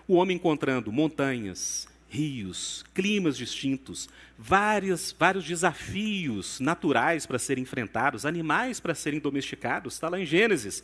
[0.08, 8.82] O homem encontrando montanhas, rios, climas distintos, várias, vários desafios naturais para serem enfrentados, animais
[8.82, 10.84] para serem domesticados, está lá em Gênesis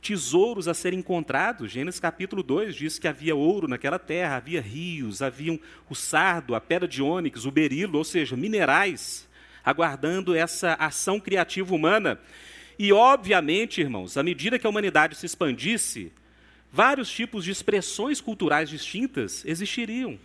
[0.00, 1.72] tesouros a serem encontrados.
[1.72, 5.58] Gênesis capítulo 2 diz que havia ouro naquela terra, havia rios, haviam
[5.90, 9.28] o sardo, a pedra de ônix, o berilo, ou seja, minerais,
[9.64, 12.20] aguardando essa ação criativa humana.
[12.78, 16.12] E, obviamente, irmãos, à medida que a humanidade se expandisse,
[16.70, 20.18] vários tipos de expressões culturais distintas existiriam.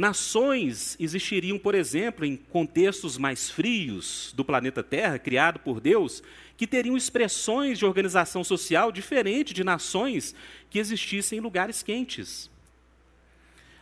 [0.00, 6.22] Nações existiriam, por exemplo, em contextos mais frios do planeta Terra, criado por Deus,
[6.56, 10.34] que teriam expressões de organização social diferente de nações
[10.70, 12.50] que existissem em lugares quentes.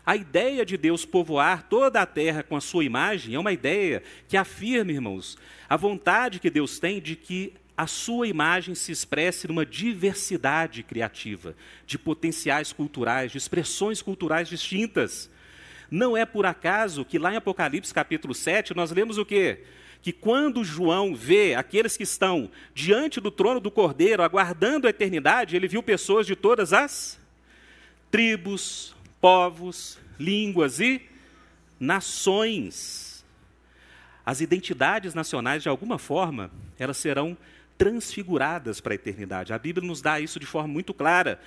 [0.04, 4.02] A ideia de Deus povoar toda a terra com a sua imagem é uma ideia
[4.26, 9.46] que afirma, irmãos, a vontade que Deus tem de que a sua imagem se expresse
[9.46, 11.54] numa diversidade criativa,
[11.86, 15.30] de potenciais culturais, de expressões culturais distintas.
[15.90, 19.64] Não é por acaso que lá em Apocalipse capítulo 7 nós lemos o quê?
[20.00, 25.56] que quando João vê aqueles que estão diante do trono do Cordeiro, aguardando a eternidade,
[25.56, 27.18] ele viu pessoas de todas as
[28.10, 31.02] tribos, povos, línguas e
[31.78, 33.24] nações.
[34.24, 37.36] As identidades nacionais, de alguma forma, elas serão
[37.76, 39.52] transfiguradas para a eternidade.
[39.52, 41.40] A Bíblia nos dá isso de forma muito clara.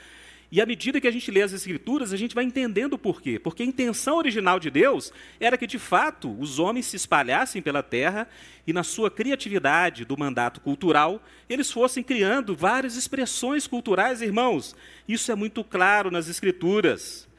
[0.52, 3.40] E à medida que a gente lê as Escrituras, a gente vai entendendo o porquê.
[3.40, 7.82] Porque a intenção original de Deus era que, de fato, os homens se espalhassem pela
[7.82, 8.28] terra
[8.68, 14.76] e, na sua criatividade do mandato cultural, eles fossem criando várias expressões culturais, irmãos.
[15.08, 17.30] Isso é muito claro nas Escrituras.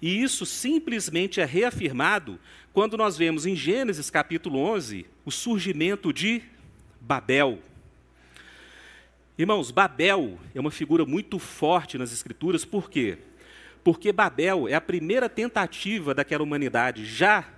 [0.00, 2.40] E isso simplesmente é reafirmado
[2.72, 6.40] quando nós vemos em Gênesis capítulo 11 o surgimento de
[6.98, 7.58] Babel.
[9.38, 13.16] Irmãos, Babel é uma figura muito forte nas Escrituras, por quê?
[13.82, 17.48] Porque Babel é a primeira tentativa daquela humanidade já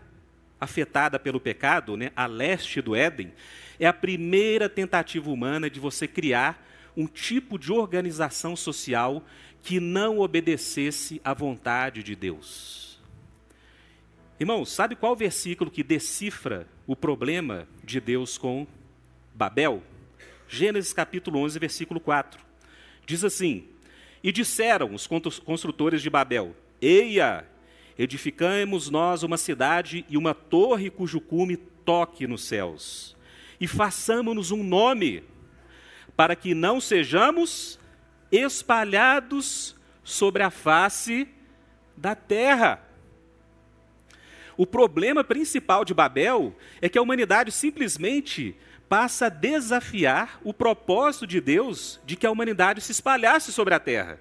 [0.61, 3.33] afetada pelo pecado, né, a leste do Éden,
[3.79, 6.65] é a primeira tentativa humana de você criar
[6.97, 9.25] um tipo de organização social
[9.61, 13.03] que não obedecesse à vontade de Deus.
[14.39, 18.65] Irmãos, sabe qual versículo que decifra o problema de Deus com
[19.35, 19.83] Babel?
[20.55, 22.41] Gênesis capítulo 11, versículo 4.
[23.05, 23.67] Diz assim:
[24.23, 25.07] E disseram os
[25.41, 27.45] construtores de Babel: Eia,
[27.99, 33.17] edificamos nós uma cidade e uma torre cujo cume toque nos céus,
[33.61, 35.25] e façamos-nos um nome,
[36.17, 37.81] para que não sejamos
[38.31, 41.27] espalhados sobre a face
[41.97, 42.81] da terra.
[44.57, 48.57] O problema principal de Babel é que a humanidade simplesmente
[48.89, 53.81] passa a desafiar o propósito de Deus de que a humanidade se espalhasse sobre a
[53.81, 54.21] terra.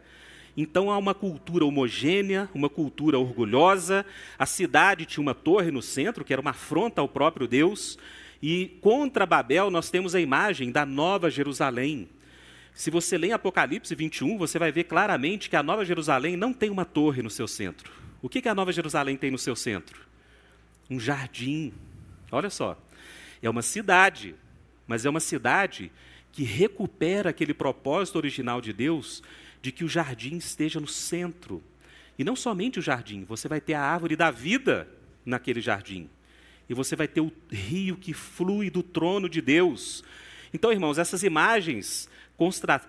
[0.56, 4.06] Então há uma cultura homogênea, uma cultura orgulhosa.
[4.38, 7.98] A cidade tinha uma torre no centro, que era uma afronta ao próprio Deus.
[8.42, 12.08] E contra Babel nós temos a imagem da Nova Jerusalém.
[12.74, 16.70] Se você lê Apocalipse 21, você vai ver claramente que a Nova Jerusalém não tem
[16.70, 17.92] uma torre no seu centro.
[18.22, 20.02] O que, que a Nova Jerusalém tem no seu centro?
[20.90, 21.74] Um jardim.
[22.32, 22.78] Olha só.
[23.42, 24.36] É uma cidade,
[24.88, 25.92] mas é uma cidade
[26.32, 29.22] que recupera aquele propósito original de Deus
[29.62, 31.64] de que o jardim esteja no centro.
[32.18, 34.88] E não somente o jardim, você vai ter a árvore da vida
[35.26, 36.10] naquele jardim.
[36.68, 40.04] E você vai ter o rio que flui do trono de Deus.
[40.54, 42.10] Então, irmãos, essas imagens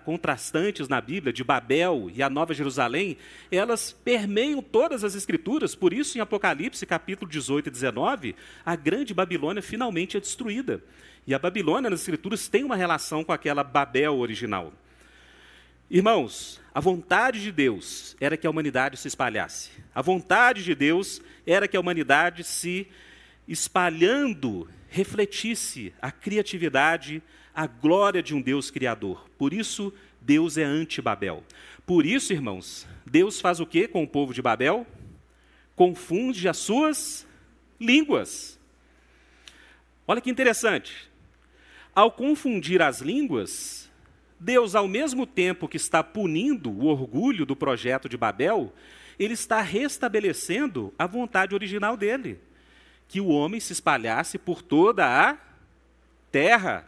[0.03, 3.17] contrastantes na Bíblia, de Babel e a Nova Jerusalém,
[3.51, 9.13] elas permeiam todas as Escrituras, por isso, em Apocalipse, capítulo 18 e 19, a grande
[9.13, 10.83] Babilônia finalmente é destruída.
[11.27, 14.71] E a Babilônia, nas Escrituras, tem uma relação com aquela Babel original.
[15.89, 19.71] Irmãos, a vontade de Deus era que a humanidade se espalhasse.
[19.93, 22.87] A vontade de Deus era que a humanidade se
[23.47, 27.21] espalhando refletisse a criatividade,
[27.53, 29.29] a glória de um Deus criador.
[29.37, 31.43] Por isso, Deus é anti-Babel.
[31.85, 34.87] Por isso, irmãos, Deus faz o que com o povo de Babel?
[35.75, 37.27] Confunde as suas
[37.79, 38.59] línguas.
[40.07, 41.09] Olha que interessante.
[41.95, 43.89] Ao confundir as línguas,
[44.37, 48.73] Deus, ao mesmo tempo que está punindo o orgulho do projeto de Babel,
[49.17, 52.37] ele está restabelecendo a vontade original dele,
[53.07, 55.37] que o homem se espalhasse por toda a
[56.29, 56.85] terra.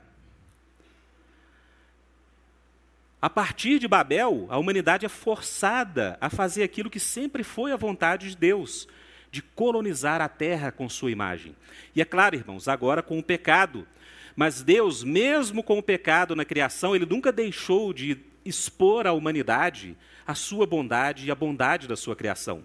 [3.22, 7.78] A partir de Babel, a humanidade é forçada a fazer aquilo que sempre foi a
[7.78, 8.90] vontade de Deus,
[9.32, 11.56] de colonizar a terra com sua imagem.
[11.96, 13.88] E é claro, irmãos, agora com o pecado,
[14.38, 19.98] mas Deus, mesmo com o pecado na criação, ele nunca deixou de expor à humanidade
[20.28, 22.64] a sua bondade e a bondade da sua criação.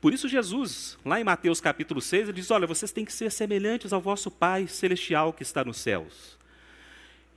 [0.00, 3.30] Por isso, Jesus, lá em Mateus capítulo 6, ele diz: Olha, vocês têm que ser
[3.30, 6.36] semelhantes ao vosso Pai celestial que está nos céus.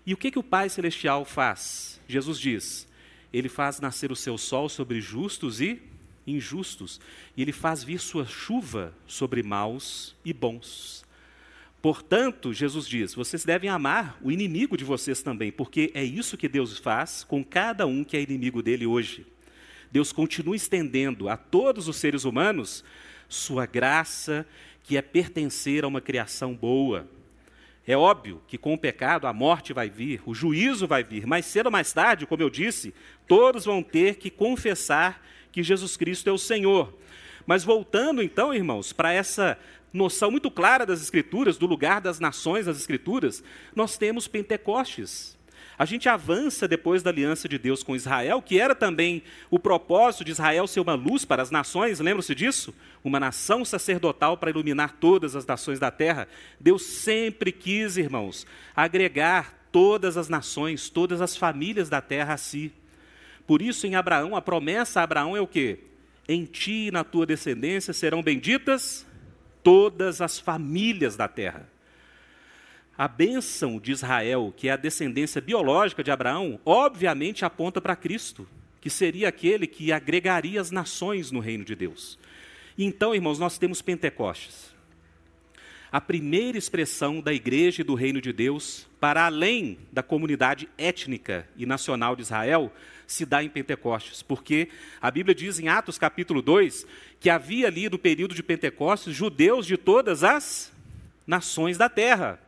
[0.03, 2.01] E o que, que o Pai celestial faz?
[2.07, 2.87] Jesus diz:
[3.31, 5.79] Ele faz nascer o seu sol sobre justos e
[6.25, 6.99] injustos,
[7.37, 11.07] e ele faz vir sua chuva sobre maus e bons.
[11.81, 16.47] Portanto, Jesus diz: vocês devem amar o inimigo de vocês também, porque é isso que
[16.47, 19.25] Deus faz com cada um que é inimigo dele hoje.
[19.91, 22.83] Deus continua estendendo a todos os seres humanos
[23.27, 24.45] sua graça,
[24.83, 27.07] que é pertencer a uma criação boa.
[27.87, 31.45] É óbvio que com o pecado a morte vai vir, o juízo vai vir, mas
[31.45, 32.93] cedo ou mais tarde, como eu disse,
[33.27, 36.93] todos vão ter que confessar que Jesus Cristo é o Senhor.
[37.47, 39.57] Mas voltando então, irmãos, para essa
[39.93, 43.43] noção muito clara das Escrituras, do lugar das nações nas Escrituras,
[43.75, 45.37] nós temos Pentecostes.
[45.77, 50.25] A gente avança depois da aliança de Deus com Israel, que era também o propósito
[50.25, 52.75] de Israel ser uma luz para as nações, lembram-se disso?
[53.01, 56.27] Uma nação sacerdotal para iluminar todas as nações da terra.
[56.59, 62.73] Deus sempre quis, irmãos, agregar todas as nações, todas as famílias da terra a si.
[63.47, 65.79] Por isso, em Abraão, a promessa a Abraão é o quê?
[66.27, 69.05] Em ti e na tua descendência serão benditas
[69.63, 71.69] todas as famílias da terra.
[72.97, 78.47] A bênção de Israel, que é a descendência biológica de Abraão, obviamente aponta para Cristo,
[78.81, 82.19] que seria aquele que agregaria as nações no reino de Deus.
[82.77, 84.68] Então, irmãos, nós temos Pentecostes.
[85.91, 91.47] A primeira expressão da igreja e do reino de Deus, para além da comunidade étnica
[91.57, 92.71] e nacional de Israel,
[93.07, 94.69] se dá em Pentecostes, porque
[95.01, 96.85] a Bíblia diz em Atos capítulo 2
[97.19, 100.71] que havia ali no período de Pentecostes judeus de todas as
[101.25, 102.39] nações da terra.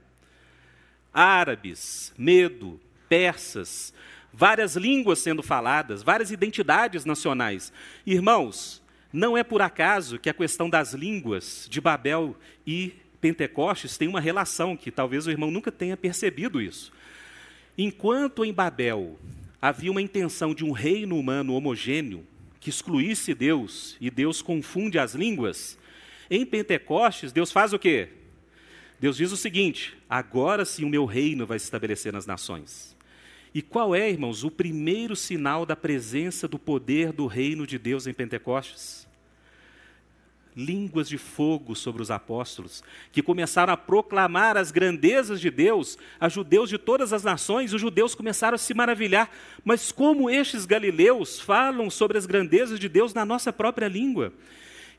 [1.12, 3.92] Árabes, medo, persas,
[4.32, 7.74] várias línguas sendo faladas, várias identidades nacionais.
[8.06, 14.08] Irmãos, não é por acaso que a questão das línguas de Babel e Pentecostes tem
[14.08, 16.92] uma relação que talvez o irmão nunca tenha percebido isso.
[17.78, 19.20] Enquanto em Babel
[19.62, 22.26] havia uma intenção de um reino humano homogêneo,
[22.60, 25.78] que excluísse Deus, e Deus confunde as línguas,
[26.30, 28.10] em Pentecostes, Deus faz o quê?
[29.00, 32.96] Deus diz o seguinte: agora sim o meu reino vai se estabelecer nas nações.
[33.54, 38.08] E qual é, irmãos, o primeiro sinal da presença do poder do reino de Deus
[38.08, 39.06] em Pentecostes?
[40.56, 46.28] Línguas de fogo sobre os apóstolos, que começaram a proclamar as grandezas de Deus a
[46.28, 49.30] judeus de todas as nações, os judeus começaram a se maravilhar.
[49.64, 54.34] Mas como estes galileus falam sobre as grandezas de Deus na nossa própria língua?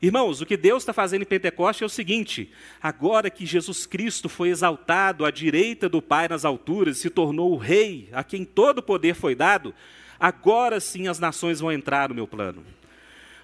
[0.01, 4.27] Irmãos, o que Deus está fazendo em Pentecoste é o seguinte: agora que Jesus Cristo
[4.27, 8.79] foi exaltado à direita do Pai nas alturas, se tornou o Rei, a quem todo
[8.79, 9.73] o poder foi dado,
[10.23, 12.63] Agora sim as nações vão entrar no meu plano.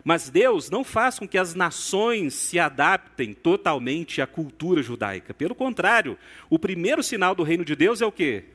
[0.10, 5.36] Mas Deus não faz com que as nações se adaptem totalmente à cultura judaica.
[5.36, 6.18] Pelo contrário,
[6.50, 8.46] o primeiro sinal do reino de Deus é o quê?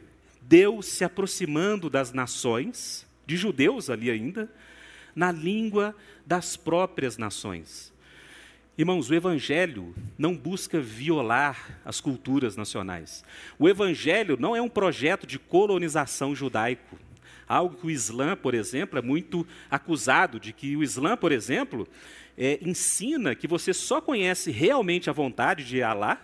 [0.42, 4.50] Deus se aproximando das nações, de judeus ali ainda,
[5.14, 5.94] na língua
[6.26, 7.92] das próprias nações.
[8.76, 13.22] Irmãos, o Evangelho não busca violar as culturas nacionais.
[13.60, 16.98] O Evangelho não é um projeto de colonização judaico.
[17.48, 21.86] Algo que o Islã, por exemplo, é muito acusado de que o Islã, por exemplo,
[22.36, 26.20] é, ensina que você só conhece realmente a vontade de Allah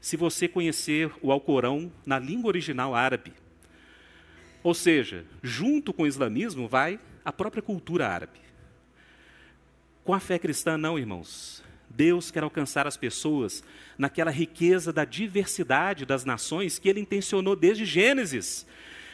[0.00, 3.32] se você conhecer o Alcorão na língua original árabe.
[4.62, 8.40] Ou seja, junto com o islamismo vai a própria cultura árabe.
[10.04, 11.64] Com a fé cristã, não, irmãos.
[11.88, 13.64] Deus quer alcançar as pessoas
[13.96, 18.66] naquela riqueza da diversidade das nações que ele intencionou desde Gênesis.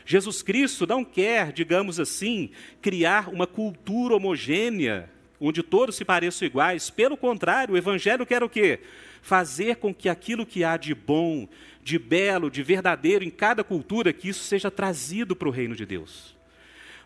[0.04, 5.10] Jesus Cristo não quer, digamos assim, criar uma cultura homogênea,
[5.40, 6.90] onde todos se pareçam iguais.
[6.90, 8.80] Pelo contrário, o Evangelho quer o quê?
[9.20, 11.48] Fazer com que aquilo que há de bom,
[11.82, 15.84] de belo, de verdadeiro em cada cultura, que isso seja trazido para o reino de
[15.84, 16.36] Deus.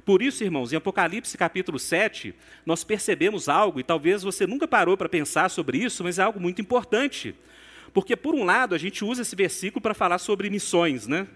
[0.04, 2.32] Por isso, irmãos, em Apocalipse capítulo 7,
[2.64, 6.38] nós percebemos algo, e talvez você nunca parou para pensar sobre isso, mas é algo
[6.38, 7.34] muito importante.
[7.92, 11.26] Porque, por um lado, a gente usa esse versículo para falar sobre missões, né?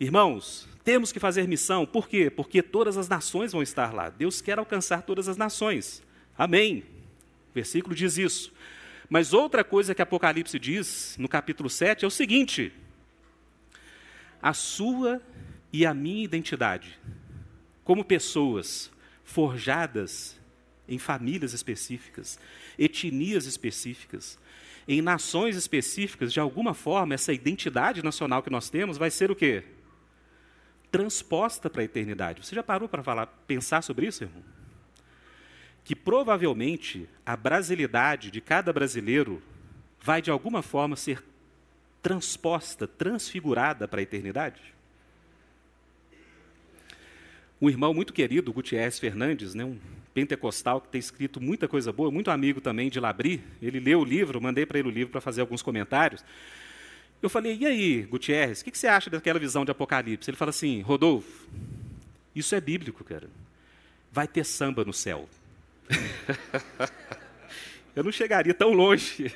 [0.00, 1.84] Irmãos, temos que fazer missão.
[1.84, 2.30] Por quê?
[2.30, 4.08] Porque todas as nações vão estar lá.
[4.08, 6.02] Deus quer alcançar todas as nações.
[6.34, 6.82] Amém.
[7.50, 8.50] O versículo diz isso.
[9.06, 12.72] Mas outra coisa que Apocalipse diz, no capítulo 7, é o seguinte:
[14.40, 15.20] a sua
[15.70, 16.98] e a minha identidade,
[17.84, 18.90] como pessoas
[19.22, 20.40] forjadas
[20.88, 22.38] em famílias específicas,
[22.78, 24.38] etnias específicas,
[24.88, 29.36] em nações específicas, de alguma forma, essa identidade nacional que nós temos vai ser o
[29.36, 29.64] quê?
[30.90, 32.44] Transposta para a eternidade.
[32.44, 34.42] Você já parou para falar, pensar sobre isso, irmão?
[35.84, 39.42] Que provavelmente a brasilidade de cada brasileiro
[40.00, 41.22] vai de alguma forma ser
[42.02, 44.60] transposta, transfigurada para a eternidade?
[47.60, 49.78] Um irmão muito querido, Gutierrez Fernandes, né, um
[50.14, 54.04] pentecostal que tem escrito muita coisa boa, muito amigo também de Labri, ele leu o
[54.04, 56.24] livro, mandei para ele o livro para fazer alguns comentários.
[57.20, 60.30] Eu falei, e aí, Gutierrez, o que, que você acha daquela visão de Apocalipse?
[60.30, 61.48] Ele fala assim, Rodolfo,
[62.34, 63.28] isso é bíblico, cara.
[64.12, 65.28] Vai ter samba no céu.
[67.96, 69.34] Eu não chegaria tão longe.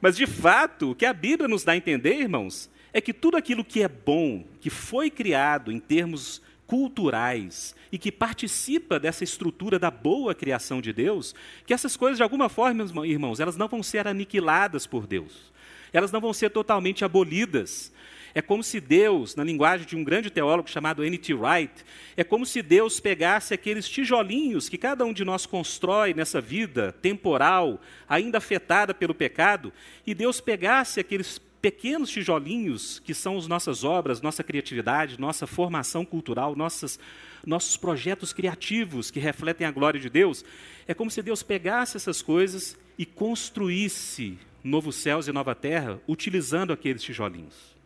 [0.00, 3.36] Mas, de fato, o que a Bíblia nos dá a entender, irmãos, é que tudo
[3.36, 9.78] aquilo que é bom, que foi criado em termos culturais e que participa dessa estrutura
[9.78, 11.34] da boa criação de Deus,
[11.66, 15.55] que essas coisas, de alguma forma, irmãos, elas não vão ser aniquiladas por Deus
[15.92, 17.92] elas não vão ser totalmente abolidas.
[18.36, 21.32] É como se Deus, na linguagem de um grande teólogo chamado N.T.
[21.32, 21.72] Wright,
[22.14, 26.92] é como se Deus pegasse aqueles tijolinhos que cada um de nós constrói nessa vida
[27.00, 29.72] temporal, ainda afetada pelo pecado,
[30.06, 36.04] e Deus pegasse aqueles pequenos tijolinhos que são as nossas obras, nossa criatividade, nossa formação
[36.04, 37.00] cultural, nossas,
[37.44, 40.44] nossos projetos criativos que refletem a glória de Deus.
[40.86, 46.72] É como se Deus pegasse essas coisas e construísse novos céus e nova terra, utilizando
[46.72, 47.76] aqueles tijolinhos.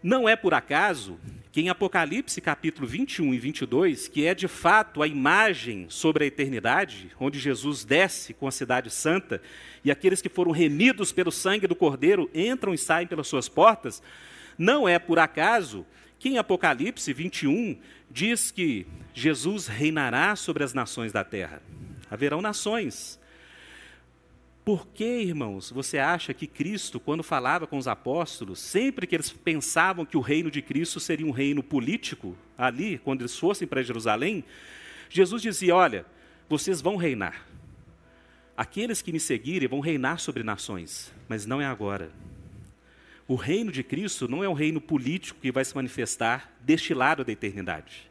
[0.00, 1.18] Não é por acaso
[1.50, 6.26] que em Apocalipse capítulo 21 e 22, que é de fato a imagem sobre a
[6.28, 9.42] eternidade, onde Jesus desce com a cidade santa
[9.84, 14.00] e aqueles que foram remidos pelo sangue do Cordeiro entram e saem pelas suas portas,
[14.56, 15.84] não é por acaso
[16.18, 17.76] que em Apocalipse 21
[18.08, 21.60] diz que Jesus reinará sobre as nações da terra.
[22.08, 23.18] Haverão nações,
[24.68, 29.30] por que, irmãos, você acha que Cristo, quando falava com os apóstolos, sempre que eles
[29.30, 33.82] pensavam que o reino de Cristo seria um reino político, ali, quando eles fossem para
[33.82, 34.44] Jerusalém,
[35.08, 36.04] Jesus dizia: Olha,
[36.50, 37.48] vocês vão reinar.
[38.54, 42.12] Aqueles que me seguirem vão reinar sobre nações, mas não é agora.
[43.26, 47.24] O reino de Cristo não é um reino político que vai se manifestar deste lado
[47.24, 48.10] da eternidade.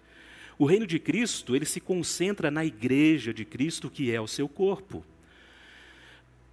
[0.58, 4.50] O reino de Cristo, ele se concentra na igreja de Cristo, que é o seu
[4.50, 5.06] corpo.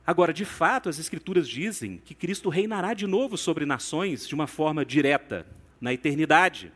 [0.06, 4.46] Agora, de fato, as Escrituras dizem que Cristo reinará de novo sobre nações de uma
[4.46, 5.46] forma direta,
[5.80, 6.70] na eternidade.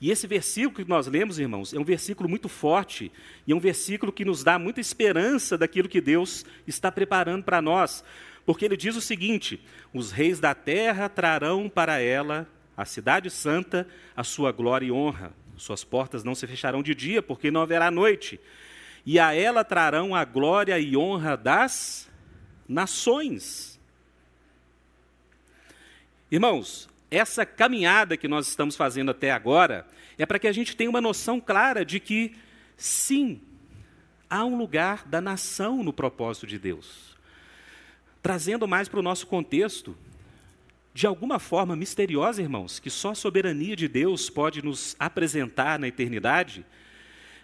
[0.00, 3.12] E esse versículo que nós lemos, irmãos, é um versículo muito forte
[3.46, 7.60] e é um versículo que nos dá muita esperança daquilo que Deus está preparando para
[7.60, 8.02] nós,
[8.46, 9.60] porque ele diz o seguinte:
[9.92, 13.86] os reis da terra trarão para ela, a cidade santa,
[14.16, 15.32] a sua glória e honra.
[15.56, 18.40] Suas portas não se fecharão de dia, porque não haverá noite
[19.10, 22.10] e a ela trarão a glória e honra das
[22.68, 23.80] nações.
[26.30, 29.86] Irmãos, essa caminhada que nós estamos fazendo até agora
[30.18, 32.36] é para que a gente tenha uma noção clara de que,
[32.76, 33.40] sim,
[34.28, 37.16] há um lugar da nação no propósito de Deus.
[38.22, 39.96] Trazendo mais para o nosso contexto,
[40.92, 45.88] de alguma forma misteriosa, irmãos, que só a soberania de Deus pode nos apresentar na
[45.88, 46.62] eternidade,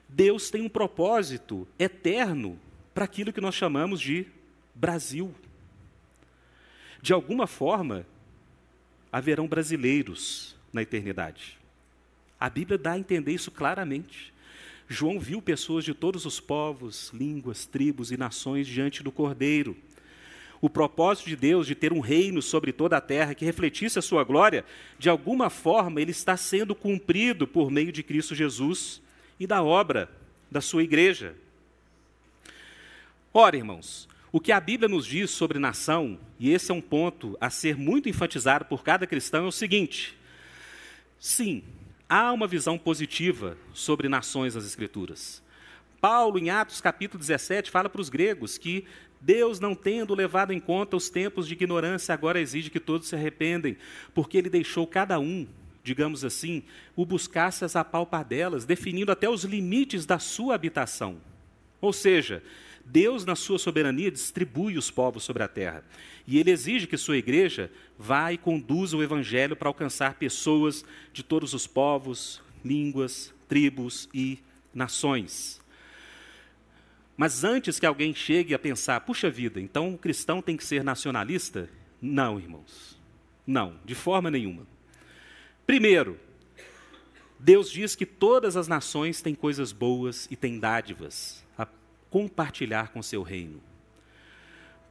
[0.08, 2.58] Deus tem um propósito eterno
[2.94, 4.26] para aquilo que nós chamamos de
[4.74, 5.34] Brasil.
[7.02, 8.06] De alguma forma,
[9.12, 11.58] haverão brasileiros na eternidade.
[12.38, 14.32] A Bíblia dá a entender isso claramente.
[14.88, 19.76] João viu pessoas de todos os povos, línguas, tribos e nações diante do Cordeiro.
[20.60, 24.02] O propósito de Deus de ter um reino sobre toda a terra que refletisse a
[24.02, 24.64] sua glória,
[24.98, 29.02] de alguma forma ele está sendo cumprido por meio de Cristo Jesus
[29.44, 30.10] e da obra
[30.50, 31.34] da sua igreja.
[33.32, 37.36] Ora, irmãos, o que a Bíblia nos diz sobre nação, e esse é um ponto
[37.40, 40.16] a ser muito enfatizado por cada cristão, é o seguinte:
[41.20, 41.62] sim,
[42.08, 45.42] há uma visão positiva sobre nações nas Escrituras.
[46.00, 48.84] Paulo, em Atos capítulo 17, fala para os gregos que
[49.20, 53.14] Deus, não tendo levado em conta os tempos de ignorância, agora exige que todos se
[53.14, 53.76] arrependem,
[54.14, 55.46] porque ele deixou cada um,
[55.84, 56.62] digamos assim,
[56.96, 61.18] o buscasse as apalpadelas, definindo até os limites da sua habitação.
[61.78, 62.42] Ou seja,
[62.86, 65.84] Deus, na sua soberania, distribui os povos sobre a terra.
[66.26, 71.22] E ele exige que sua igreja vá e conduza o evangelho para alcançar pessoas de
[71.22, 74.38] todos os povos, línguas, tribos e
[74.74, 75.60] nações.
[77.14, 80.82] Mas antes que alguém chegue a pensar, puxa vida, então o cristão tem que ser
[80.82, 81.68] nacionalista?
[82.00, 82.98] Não, irmãos.
[83.46, 84.73] Não, de forma nenhuma.
[85.66, 86.18] Primeiro,
[87.38, 91.44] Deus diz que todas as nações têm coisas boas e têm dádivas
[92.14, 93.60] compartilhar com seu reino.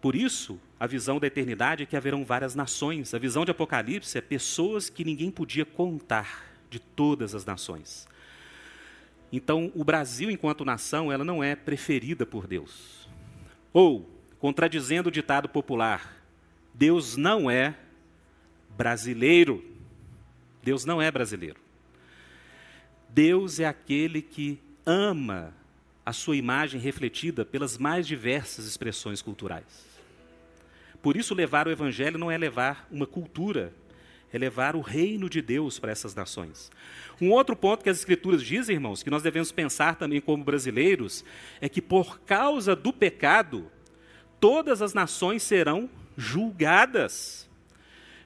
[0.01, 3.13] Por isso, a visão da eternidade é que haverão várias nações.
[3.13, 8.09] A visão de Apocalipse é pessoas que ninguém podia contar de todas as nações.
[9.31, 13.07] Então, o Brasil, enquanto nação, ela não é preferida por Deus.
[13.71, 14.05] Ou,
[14.37, 16.21] contradizendo o ditado popular,
[16.73, 17.73] Deus não é
[18.75, 19.63] brasileiro.
[20.63, 21.59] Deus não é brasileiro.
[23.09, 25.53] Deus é aquele que ama
[26.05, 29.85] a sua imagem refletida pelas mais diversas expressões culturais.
[31.01, 33.73] Por isso, levar o Evangelho não é levar uma cultura,
[34.31, 36.71] é levar o reino de Deus para essas nações.
[37.21, 41.23] Um outro ponto que as Escrituras dizem, irmãos, que nós devemos pensar também como brasileiros,
[41.61, 43.69] é que por causa do pecado,
[44.39, 47.49] todas as nações serão julgadas.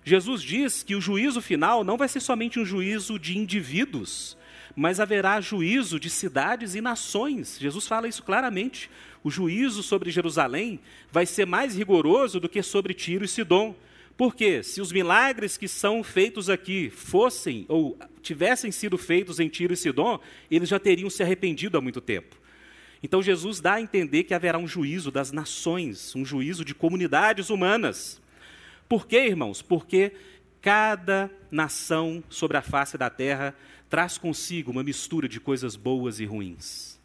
[0.08, 4.38] Jesus diz que o juízo final não vai ser somente um juízo de indivíduos,
[4.74, 7.58] mas haverá juízo de cidades e nações.
[7.60, 8.90] Jesus fala isso claramente.
[9.22, 10.80] O juízo sobre Jerusalém
[11.12, 13.76] vai ser mais rigoroso do que sobre Tiro e Sidom.
[14.16, 19.74] Porque se os milagres que são feitos aqui fossem ou tivessem sido feitos em Tiro
[19.74, 22.38] e Sidom, eles já teriam se arrependido há muito tempo.
[23.04, 27.50] Então Jesus dá a entender que haverá um juízo das nações, um juízo de comunidades
[27.50, 28.22] humanas.
[28.88, 29.62] Por quê, irmãos?
[29.62, 30.14] Porque
[30.62, 33.54] cada nação sobre a face da terra
[33.90, 37.00] traz consigo uma mistura de coisas boas e ruins.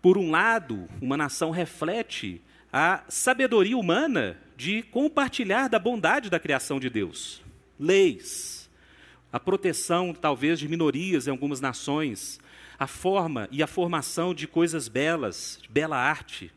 [0.00, 2.40] Por um lado, uma nação reflete
[2.72, 7.42] a sabedoria humana de compartilhar da bondade da criação de Deus.
[7.78, 8.70] Leis,
[9.32, 12.40] a proteção, talvez, de minorias em algumas nações,
[12.78, 16.50] a forma e a formação de coisas belas, de bela arte,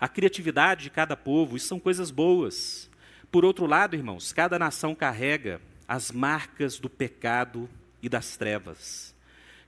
[0.00, 2.90] a criatividade de cada povo, isso são coisas boas.
[3.34, 7.68] Por outro lado, irmãos, cada nação carrega as marcas do pecado
[8.00, 9.12] e das trevas.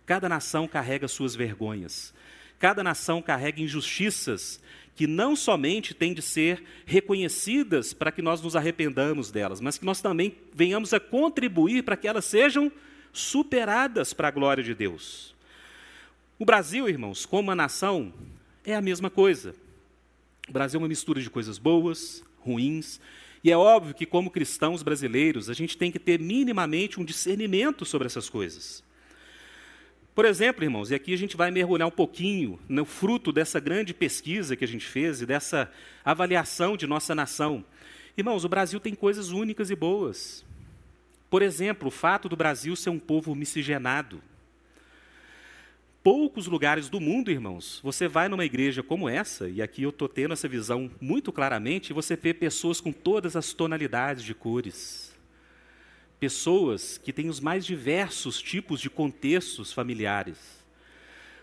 [0.07, 2.15] Cada nação carrega suas vergonhas.
[2.61, 4.61] Cada nação carrega injustiças
[4.95, 9.85] que não somente têm de ser reconhecidas para que nós nos arrependamos delas, mas que
[9.85, 12.71] nós também venhamos a contribuir para que elas sejam
[13.13, 15.35] superadas para a glória de Deus.
[16.39, 18.15] O Brasil, irmãos, como uma nação,
[18.65, 19.57] é a mesma coisa.
[20.49, 23.01] O Brasil é uma mistura de coisas boas, ruins,
[23.47, 27.85] e é óbvio que, como cristãos brasileiros, a gente tem que ter minimamente um discernimento
[27.85, 28.83] sobre essas coisas.
[30.17, 33.95] Por exemplo, irmãos, e aqui a gente vai mergulhar um pouquinho no fruto dessa grande
[33.95, 35.71] pesquisa que a gente fez e dessa
[36.05, 37.65] avaliação de nossa nação.
[38.19, 40.45] Irmãos, o Brasil tem coisas únicas e boas.
[41.31, 44.21] Por exemplo, o fato do Brasil ser um povo miscigenado
[46.07, 50.09] poucos lugares do mundo, irmãos, você vai numa igreja como essa, e aqui eu estou
[50.09, 55.13] tendo essa visão muito claramente, você vê pessoas com todas as tonalidades de cores.
[56.21, 60.65] Pessoas que têm os mais diversos tipos de contextos familiares.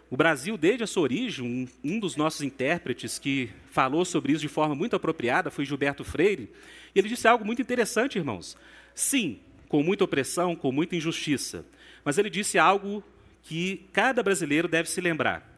[0.09, 4.43] O Brasil, desde a sua origem, um, um dos nossos intérpretes que falou sobre isso
[4.43, 6.49] de forma muito apropriada foi Gilberto Freire,
[6.95, 8.55] e ele disse algo muito interessante, irmãos.
[8.95, 11.65] Sim, com muita opressão, com muita injustiça.
[12.05, 13.03] Mas ele disse algo
[13.43, 15.53] que cada brasileiro deve se lembrar.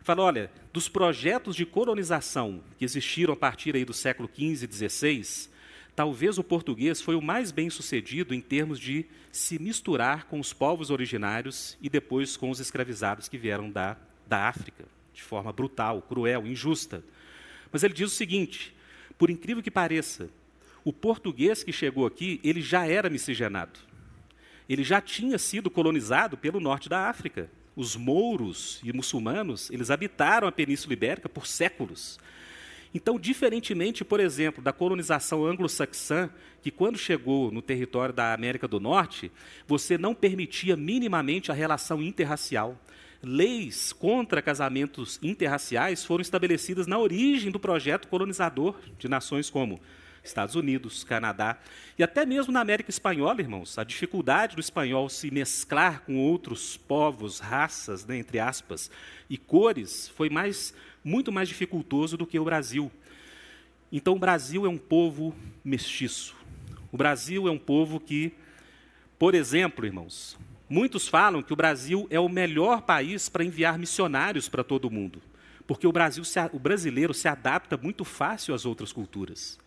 [0.00, 4.90] Falou, olha, dos projetos de colonização que existiram a partir aí do século XV e
[4.90, 5.48] XVI,
[5.94, 10.52] talvez o português foi o mais bem sucedido em termos de se misturar com os
[10.52, 13.96] povos originários e depois com os escravizados que vieram da,
[14.26, 14.84] da África,
[15.14, 17.04] de forma brutal, cruel, injusta.
[17.70, 18.74] Mas ele diz o seguinte:
[19.16, 20.28] por incrível que pareça,
[20.84, 23.78] o português que chegou aqui, ele já era miscigenado.
[24.68, 27.50] Ele já tinha sido colonizado pelo norte da África.
[27.74, 32.18] Os mouros e muçulmanos, eles habitaram a Península Ibérica por séculos.
[32.94, 36.28] Então, diferentemente, por exemplo, da colonização anglo-saxã,
[36.60, 39.32] que quando chegou no território da América do Norte,
[39.66, 42.78] você não permitia minimamente a relação interracial.
[43.22, 49.80] Leis contra casamentos interraciais foram estabelecidas na origem do projeto colonizador de nações como
[50.22, 51.58] Estados Unidos, Canadá
[51.98, 53.76] e até mesmo na América Espanhola, irmãos.
[53.78, 58.90] A dificuldade do espanhol se mesclar com outros povos, raças, né, entre aspas,
[59.28, 62.90] e cores foi mais muito mais dificultoso do que o Brasil.
[63.90, 66.34] Então, o Brasil é um povo mestiço.
[66.90, 68.32] O Brasil é um povo que,
[69.18, 74.48] por exemplo, irmãos, muitos falam que o Brasil é o melhor país para enviar missionários
[74.48, 75.20] para todo o mundo,
[75.66, 79.58] porque o, Brasil o brasileiro se adapta muito fácil às outras culturas.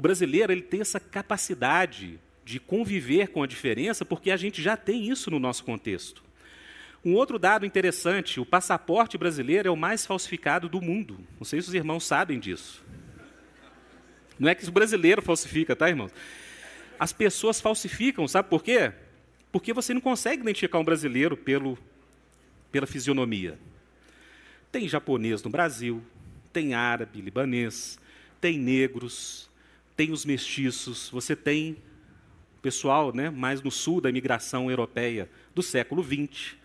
[0.00, 4.74] O brasileiro ele tem essa capacidade de conviver com a diferença, porque a gente já
[4.74, 6.24] tem isso no nosso contexto.
[7.04, 11.20] Um outro dado interessante: o passaporte brasileiro é o mais falsificado do mundo.
[11.38, 12.82] Não sei se os irmãos sabem disso.
[14.38, 16.12] Não é que o brasileiro falsifica, tá, irmãos?
[16.98, 18.94] As pessoas falsificam, sabe por quê?
[19.52, 21.76] Porque você não consegue identificar um brasileiro pelo,
[22.72, 23.58] pela fisionomia.
[24.72, 26.02] Tem japonês no Brasil,
[26.54, 27.98] tem árabe, libanês,
[28.40, 29.49] tem negros,
[30.00, 31.76] tem os mestiços, você tem
[32.62, 36.56] pessoal né, mais no sul da imigração europeia do século XX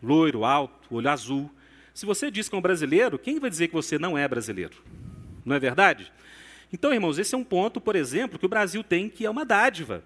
[0.00, 1.50] loiro, alto, olho azul.
[1.92, 4.76] Se você diz que é um brasileiro, quem vai dizer que você não é brasileiro?
[5.44, 6.12] Não é verdade?
[6.72, 9.44] Então, irmãos, esse é um ponto, por exemplo, que o Brasil tem que é uma
[9.44, 10.04] dádiva.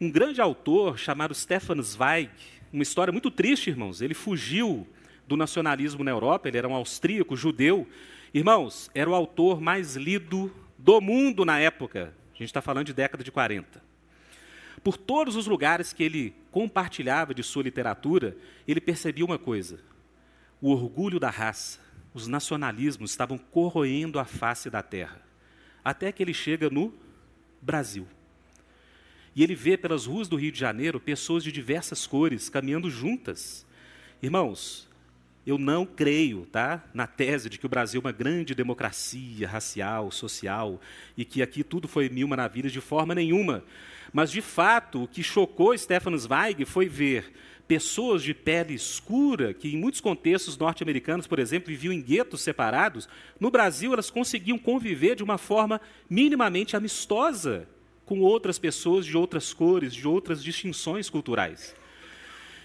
[0.00, 2.30] Um grande autor chamado Stefan Zweig,
[2.72, 4.88] uma história muito triste, irmãos, ele fugiu
[5.26, 7.86] do nacionalismo na Europa, ele era um austríaco, judeu.
[8.32, 12.14] Irmãos, era o autor mais lido do mundo na época.
[12.32, 13.82] A gente está falando de década de 40.
[14.82, 19.80] Por todos os lugares que ele compartilhava de sua literatura, ele percebia uma coisa:
[20.60, 21.80] o orgulho da raça,
[22.14, 25.20] os nacionalismos estavam corroendo a face da terra.
[25.84, 26.94] Até que ele chega no
[27.60, 28.06] Brasil.
[29.34, 33.66] E ele vê pelas ruas do Rio de Janeiro pessoas de diversas cores caminhando juntas.
[34.22, 34.87] Irmãos,
[35.48, 40.10] eu não creio tá, na tese de que o Brasil é uma grande democracia racial,
[40.10, 40.78] social,
[41.16, 43.64] e que aqui tudo foi mil maravilhas de forma nenhuma.
[44.12, 47.32] Mas, de fato, o que chocou Stefan Zweig foi ver
[47.66, 53.08] pessoas de pele escura, que em muitos contextos norte-americanos, por exemplo, viviam em guetos separados,
[53.40, 55.80] no Brasil elas conseguiam conviver de uma forma
[56.10, 57.66] minimamente amistosa
[58.04, 61.74] com outras pessoas de outras cores, de outras distinções culturais.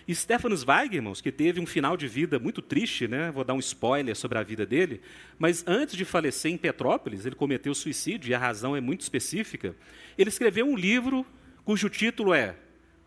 [0.07, 3.31] E Stefan Zweig, irmãos, que teve um final de vida muito triste, né?
[3.31, 5.01] vou dar um spoiler sobre a vida dele,
[5.39, 9.75] mas antes de falecer em Petrópolis, ele cometeu suicídio, e a razão é muito específica.
[10.17, 11.25] Ele escreveu um livro
[11.63, 12.55] cujo título é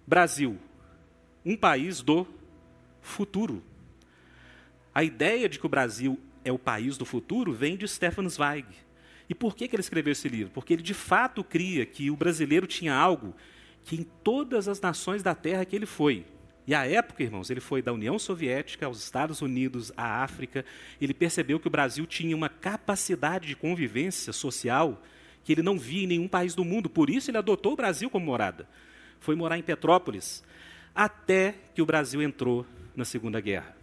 [0.07, 0.59] Brasil,
[1.45, 2.27] um país do
[3.03, 3.63] futuro.
[4.95, 8.67] A ideia de que o Brasil é o país do futuro vem de Stefan Zweig.
[9.29, 10.53] E por que, que ele escreveu esse livro?
[10.55, 13.35] Porque ele de fato cria que o brasileiro tinha algo
[13.85, 16.25] que em todas as nações da terra que ele foi,
[16.67, 20.65] e à época, irmãos, ele foi da União Soviética aos Estados Unidos, à África.
[21.01, 25.01] Ele percebeu que o Brasil tinha uma capacidade de convivência social
[25.45, 26.91] que ele não via em nenhum país do mundo.
[26.91, 28.69] Por isso, ele adotou o Brasil como morada.
[29.21, 30.43] Foi morar em Petrópolis,
[30.93, 33.77] até que o Brasil entrou na Segunda Guerra.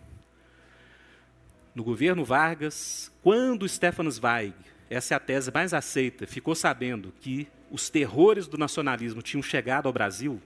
[1.74, 4.54] No governo Vargas, quando Stefan Zweig,
[4.90, 9.88] essa é a tese mais aceita, ficou sabendo que os terrores do nacionalismo tinham chegado
[9.88, 10.42] ao Brasil,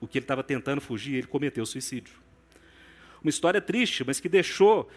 [0.00, 2.14] o que ele estava tentando fugir, ele cometeu suicídio.
[3.22, 4.90] Uma história triste, mas que deixou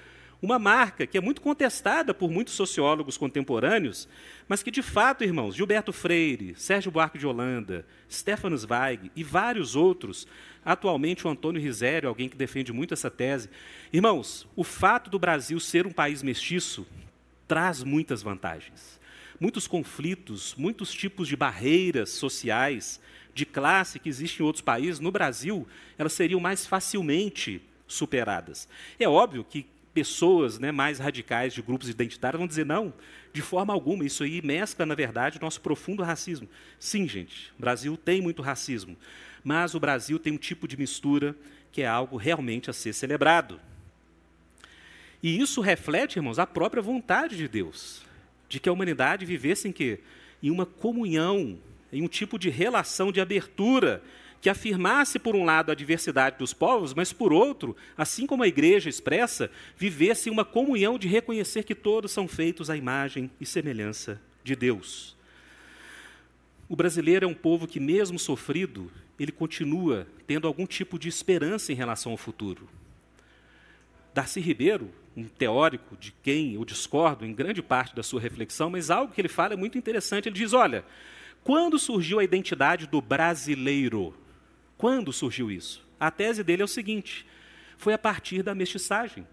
[0.43, 4.09] uma marca que é muito contestada por muitos sociólogos contemporâneos,
[4.45, 9.73] mas que, de fato, irmãos, Gilberto Freire, Sérgio Buarque de Holanda, Stefan Zweig e vários
[9.73, 10.27] outros,
[10.65, 13.49] atualmente o Antônio Risério, alguém que defende muito essa tese.
[13.91, 16.85] Irmãos, o fato do Brasil ser um país mestiço
[17.47, 18.99] traz muitas vantagens.
[19.39, 22.99] Muitos conflitos, muitos tipos de barreiras sociais,
[23.33, 25.67] de classe que existem em outros países, no Brasil,
[25.97, 28.67] elas seriam mais facilmente superadas.
[28.99, 32.93] É óbvio que pessoas né, mais radicais de grupos identitários vão dizer: não,
[33.31, 36.49] de forma alguma, isso aí mescla, na verdade, o nosso profundo racismo.
[36.79, 38.97] Sim, gente, o Brasil tem muito racismo,
[39.43, 41.35] mas o Brasil tem um tipo de mistura
[41.71, 43.59] que é algo realmente a ser celebrado.
[45.21, 48.03] E isso reflete, irmãos, a própria vontade de Deus,
[48.49, 49.99] de que a humanidade vivesse em quê?
[50.41, 51.57] Em uma comunhão,
[51.93, 54.03] em um tipo de relação de abertura
[54.41, 58.47] que afirmasse, por um lado, a diversidade dos povos, mas, por outro, assim como a
[58.47, 64.19] igreja expressa, vivesse uma comunhão de reconhecer que todos são feitos à imagem e semelhança
[64.43, 65.15] de Deus.
[66.67, 71.71] O brasileiro é um povo que, mesmo sofrido, ele continua tendo algum tipo de esperança
[71.71, 72.67] em relação ao futuro.
[74.13, 78.91] Darcy Ribeiro, um teórico de quem eu discordo em grande parte da sua reflexão, mas
[78.91, 80.27] algo que ele fala é muito interessante.
[80.27, 80.83] Ele diz: olha,
[81.43, 84.13] quando surgiu a identidade do brasileiro?
[84.77, 85.85] Quando surgiu isso?
[85.99, 87.25] A tese dele é o seguinte:
[87.77, 89.27] foi a partir da mestiçagem.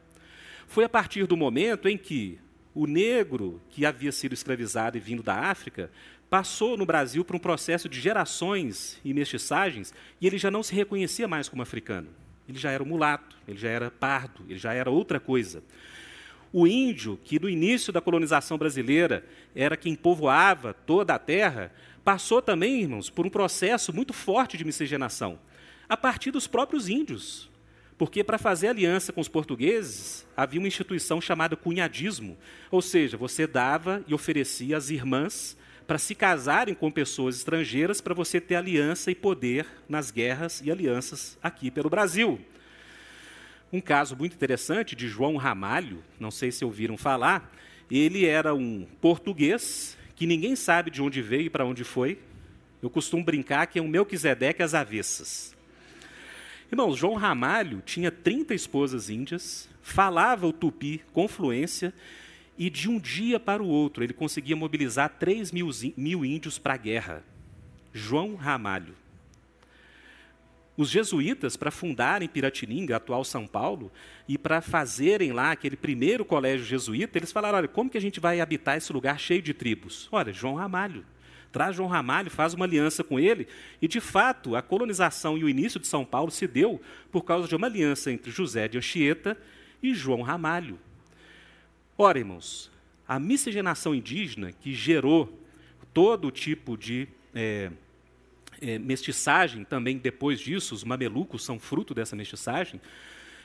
[0.67, 2.39] Foi a partir do momento em que
[2.75, 5.91] o negro que havia sido escravizado e vindo da África
[6.29, 10.75] passou no Brasil por um processo de gerações e mestiçagens e ele já não se
[10.75, 12.09] reconhecia mais como africano.
[12.49, 15.63] Ele já era mulato, ele já era pardo, ele já era outra coisa.
[16.53, 21.73] O índio, que no início da colonização brasileira era quem povoava toda a terra,
[22.05, 25.39] passou também, irmãos, por um processo muito forte de miscigenação,
[25.89, 27.51] a partir dos próprios índios.
[27.99, 32.39] Porque para fazer aliança com os portugueses, havia uma instituição chamada cunhadismo,
[32.71, 38.15] ou seja, você dava e oferecia às irmãs para se casarem com pessoas estrangeiras para
[38.15, 42.41] você ter aliança e poder nas guerras e alianças aqui pelo Brasil.
[43.73, 47.53] Um caso muito interessante de João Ramalho, não sei se ouviram falar,
[47.91, 52.19] ele era um português que ninguém sabe de onde veio e para onde foi.
[52.83, 55.57] Eu costumo brincar que é um Melquisedeque às avessas.
[56.71, 61.95] Irmãos, João Ramalho tinha 30 esposas índias, falava o tupi com fluência,
[62.59, 66.75] e de um dia para o outro ele conseguia mobilizar 3 mil, mil índios para
[66.75, 67.25] a guerra.
[67.91, 68.95] João Ramalho.
[70.77, 73.93] Os jesuítas, para fundarem Piratininga, atual São Paulo,
[74.29, 78.21] e para fazerem lá aquele primeiro colégio jesuíta, eles falaram: olha, como que a gente
[78.21, 80.09] vai habitar esse lugar cheio de tribos?
[80.11, 81.05] Olha, João Ramalho.
[81.53, 83.49] Traz João Ramalho, faz uma aliança com ele,
[83.83, 87.49] e de fato a colonização e o início de São Paulo se deu por causa
[87.49, 89.37] de uma aliança entre José de Anchieta
[89.83, 90.79] e João Ramalho.
[91.99, 92.71] Ora, irmãos,
[93.07, 95.37] a miscigenação indígena que gerou
[95.93, 97.71] todo tipo de é,
[98.61, 102.81] é, mestiçagem também depois disso, os mamelucos são fruto dessa mestiçagem,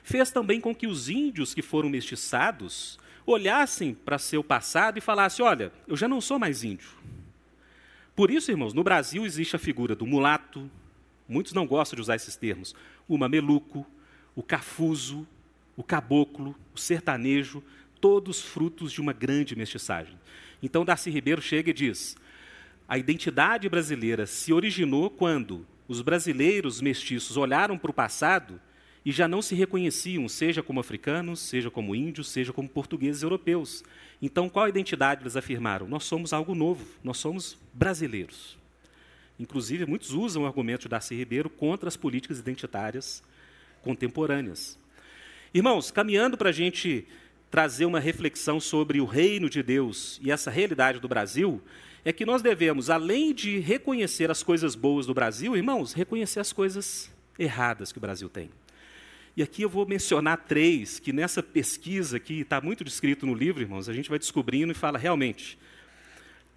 [0.03, 5.43] fez também com que os índios que foram mestiçados olhassem para seu passado e falassem:
[5.43, 6.89] olha, eu já não sou mais índio.
[8.15, 10.69] Por isso, irmãos, no Brasil existe a figura do mulato,
[11.27, 12.73] muitos não gostam de usar esses termos,
[13.07, 13.85] o mameluco,
[14.35, 15.27] o cafuso,
[15.75, 17.61] o caboclo, o sertanejo,
[17.99, 20.17] todos frutos de uma grande mestiçagem.
[20.63, 22.15] Então, Darcy Ribeiro chega e diz:
[22.87, 28.59] a identidade brasileira se originou quando os brasileiros mestiços olharam para o passado
[29.03, 33.83] e já não se reconheciam, seja como africanos, seja como índios, seja como portugueses europeus.
[34.21, 35.87] Então, qual identidade eles afirmaram?
[35.87, 38.57] Nós somos algo novo, nós somos brasileiros.
[39.39, 43.21] Inclusive, muitos usam o argumento de Darcy Ribeiro contra as políticas identitárias
[43.83, 44.77] contemporâneas.
[45.53, 47.05] Irmãos, caminhando para a gente
[47.51, 51.61] trazer uma reflexão sobre o reino de Deus e essa realidade do Brasil,
[52.05, 56.53] é que nós devemos, além de reconhecer as coisas boas do Brasil, irmãos, reconhecer as
[56.53, 58.49] coisas erradas que o Brasil tem.
[59.35, 63.61] E aqui eu vou mencionar três que nessa pesquisa que está muito descrito no livro,
[63.61, 65.57] irmãos, a gente vai descobrindo e fala realmente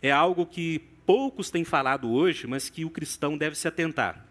[0.00, 4.24] é algo que poucos têm falado hoje, mas que o cristão deve se atentar.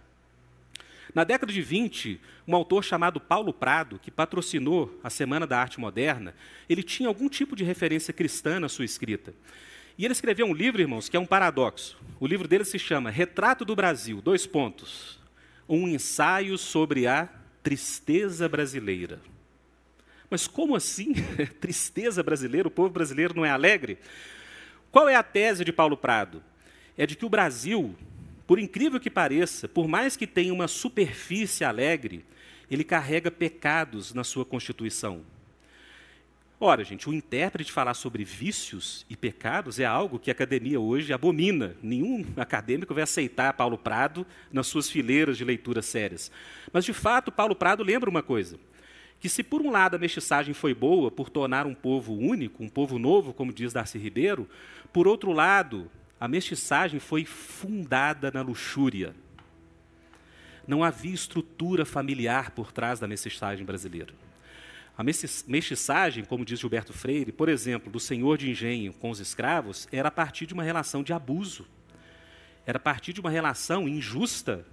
[1.13, 5.80] Na década de 20, um autor chamado Paulo Prado, que patrocinou a Semana da Arte
[5.80, 6.36] Moderna,
[6.70, 9.34] ele tinha algum tipo de referência cristã na sua escrita.
[9.98, 11.98] E ele escreveu um livro, irmãos, que é um paradoxo.
[12.20, 15.20] O livro dele se chama Retrato do Brasil, dois pontos.
[15.68, 17.28] Um ensaio sobre a
[17.64, 19.20] tristeza brasileira.
[20.30, 21.14] Mas como assim?
[21.60, 22.68] tristeza brasileira?
[22.68, 23.98] O povo brasileiro não é alegre?
[24.91, 26.43] Qual é a tese de Paulo Prado?
[26.95, 27.95] É de que o Brasil,
[28.45, 32.24] por incrível que pareça, por mais que tenha uma superfície alegre,
[32.70, 35.24] ele carrega pecados na sua constituição.
[36.60, 41.14] Ora, gente, o intérprete falar sobre vícios e pecados é algo que a academia hoje
[41.14, 41.76] abomina.
[41.84, 46.32] Nenhum acadêmico vai aceitar Paulo Prado nas suas fileiras de leituras sérias.
[46.74, 48.60] Mas, de fato, Paulo Prado lembra uma coisa:
[49.20, 52.70] que se por um lado a mestiçagem foi boa por tornar um povo único, um
[52.70, 54.49] povo novo, como diz Darcy Ribeiro,
[54.91, 59.14] por outro lado, a mestiçagem foi fundada na luxúria.
[60.68, 64.12] Não havia estrutura familiar por trás da mestiçagem brasileira.
[64.98, 69.88] A mestiçagem, como diz Gilberto Freire, por exemplo, do senhor de engenho com os escravos,
[69.91, 71.68] era a partir de uma relação de abuso.
[72.66, 74.66] Era a partir de uma relação injusta.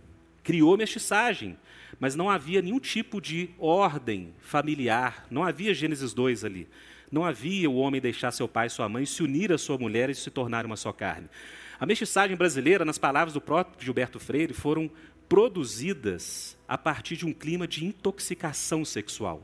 [0.42, 1.58] Criou mestiçagem,
[2.00, 6.68] mas não havia nenhum tipo de ordem familiar, não havia Gênesis 2 ali.
[7.12, 10.08] Não havia o homem deixar seu pai e sua mãe, se unir à sua mulher
[10.08, 11.28] e se tornar uma só carne.
[11.78, 14.90] A mestiçagem brasileira, nas palavras do próprio Gilberto Freire, foram
[15.28, 19.42] produzidas a partir de um clima de intoxicação sexual.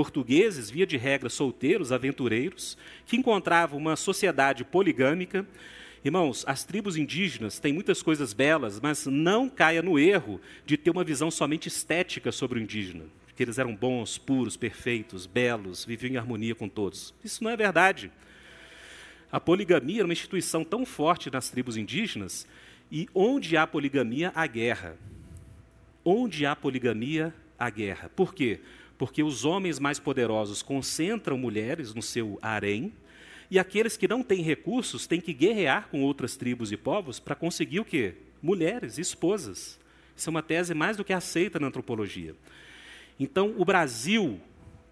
[0.00, 2.74] Portugueses, via de regra solteiros, aventureiros,
[3.04, 5.46] que encontravam uma sociedade poligâmica.
[6.02, 10.88] Irmãos, as tribos indígenas têm muitas coisas belas, mas não caia no erro de ter
[10.88, 13.04] uma visão somente estética sobre o indígena,
[13.36, 17.12] que eles eram bons, puros, perfeitos, belos, viviam em harmonia com todos.
[17.22, 18.10] Isso não é verdade.
[19.30, 22.46] A poligamia era uma instituição tão forte nas tribos indígenas,
[22.90, 24.96] e onde há poligamia, há guerra.
[26.02, 28.08] Onde há poligamia, há guerra.
[28.16, 28.60] Por quê?
[29.00, 32.92] Porque os homens mais poderosos concentram mulheres no seu harém,
[33.50, 37.34] e aqueles que não têm recursos têm que guerrear com outras tribos e povos para
[37.34, 38.16] conseguir o quê?
[38.42, 39.80] Mulheres, esposas.
[40.14, 42.34] Isso é uma tese mais do que aceita na antropologia.
[43.18, 44.38] Então, o Brasil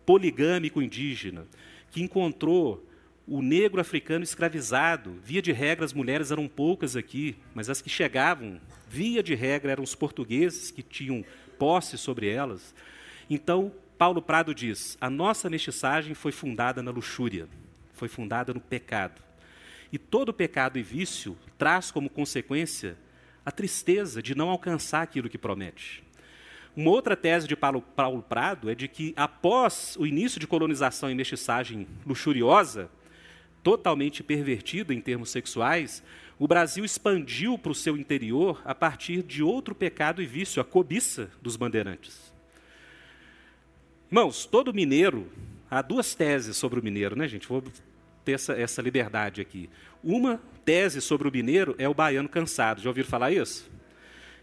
[0.06, 1.46] poligâmico indígena,
[1.90, 2.82] que encontrou
[3.26, 5.16] o negro africano escravizado.
[5.22, 9.72] Via de regra, as mulheres eram poucas aqui, mas as que chegavam, via de regra,
[9.72, 11.22] eram os portugueses que tinham
[11.58, 12.74] posse sobre elas.
[13.28, 17.48] Então, Paulo Prado diz: a nossa mestiçagem foi fundada na luxúria,
[17.92, 19.20] foi fundada no pecado.
[19.92, 22.96] E todo pecado e vício traz como consequência
[23.44, 26.04] a tristeza de não alcançar aquilo que promete.
[26.76, 31.10] Uma outra tese de Paulo, Paulo Prado é de que, após o início de colonização
[31.10, 32.88] e mestiçagem luxuriosa,
[33.64, 36.04] totalmente pervertida em termos sexuais,
[36.38, 40.64] o Brasil expandiu para o seu interior a partir de outro pecado e vício, a
[40.64, 42.37] cobiça dos bandeirantes.
[44.10, 45.26] Irmãos, todo mineiro,
[45.70, 47.46] há duas teses sobre o mineiro, né, gente?
[47.46, 47.62] Vou
[48.24, 49.68] ter essa, essa liberdade aqui.
[50.02, 52.80] Uma tese sobre o mineiro é o baiano cansado.
[52.80, 53.70] Já ouviram falar isso?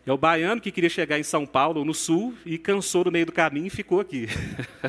[0.06, 3.26] É o baiano que queria chegar em São Paulo, no sul, e cansou no meio
[3.26, 4.28] do caminho e ficou aqui.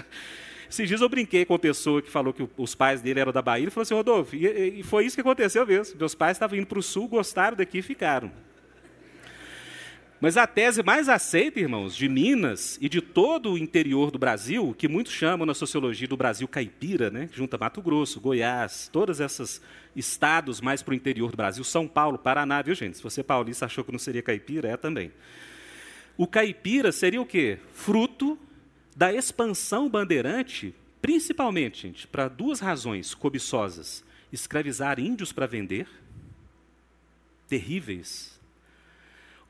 [0.68, 3.41] Esses dias eu brinquei com uma pessoa que falou que os pais dele eram da
[3.41, 3.64] Bahia.
[3.64, 5.99] Ele falou assim: Rodolfo, e, e foi isso que aconteceu mesmo.
[5.99, 8.31] Meus pais estavam indo para o sul, gostaram daqui e ficaram.
[10.18, 14.74] Mas a tese mais aceita, irmãos, de Minas e de todo o interior do Brasil,
[14.76, 19.60] que muitos chamam na sociologia do Brasil caipira, né, junta Mato Grosso, Goiás, todos esses
[19.94, 22.96] estados mais para o interior do Brasil, São Paulo, Paraná, viu gente?
[22.96, 25.12] Se você paulista achou que não seria caipira, é também.
[26.16, 27.58] O caipira seria o quê?
[27.74, 28.38] Fruto
[28.96, 34.02] da expansão bandeirante, principalmente, gente, para duas razões cobiçosas:
[34.32, 35.86] escravizar índios para vender,
[37.46, 38.40] terríveis,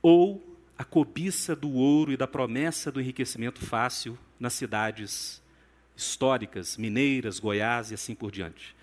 [0.03, 5.43] ou a cobiça do ouro e da promessa do enriquecimento fácil nas cidades
[5.97, 8.77] históricas, mineiras, Goiás e assim por diante.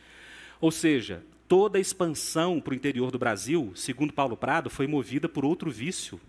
[0.60, 5.30] Ou seja, toda a expansão para o interior do Brasil, segundo Paulo Prado, foi movida
[5.30, 6.20] por outro vício,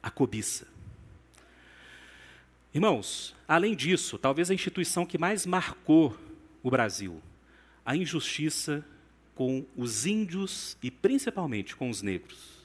[0.00, 0.68] a cobiça.
[2.72, 6.16] Irmãos, além disso, talvez a instituição que mais marcou
[6.62, 7.20] o Brasil,
[7.84, 8.84] a injustiça
[9.34, 12.57] com os índios e principalmente com os negros.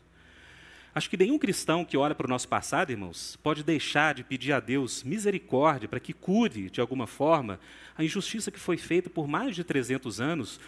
[0.95, 4.51] Acho que nenhum cristão que olha para o nosso passado, irmãos, pode deixar de pedir
[4.53, 7.59] a Deus misericórdia para que cure, de alguma forma,
[7.97, 10.59] a injustiça que foi feita por mais de 300 anos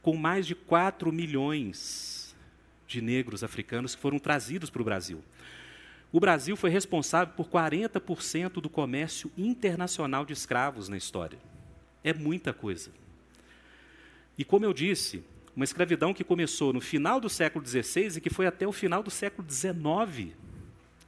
[0.00, 2.34] com mais de 4 milhões
[2.86, 5.22] de negros africanos que foram trazidos para o Brasil.
[6.10, 11.38] O Brasil foi responsável por 40% do comércio internacional de escravos na história.
[12.02, 12.90] É muita coisa.
[14.38, 15.24] E como eu disse,
[15.56, 19.02] uma escravidão que começou no final do século XVI e que foi até o final
[19.02, 20.34] do século XIX.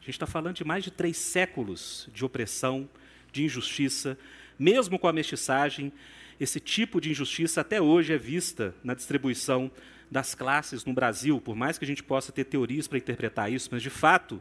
[0.01, 2.89] A gente está falando de mais de três séculos de opressão,
[3.33, 4.17] de injustiça,
[4.59, 5.93] mesmo com a mestiçagem.
[6.39, 9.71] Esse tipo de injustiça até hoje é vista na distribuição
[10.09, 13.69] das classes no Brasil, por mais que a gente possa ter teorias para interpretar isso,
[13.73, 14.41] mas de fato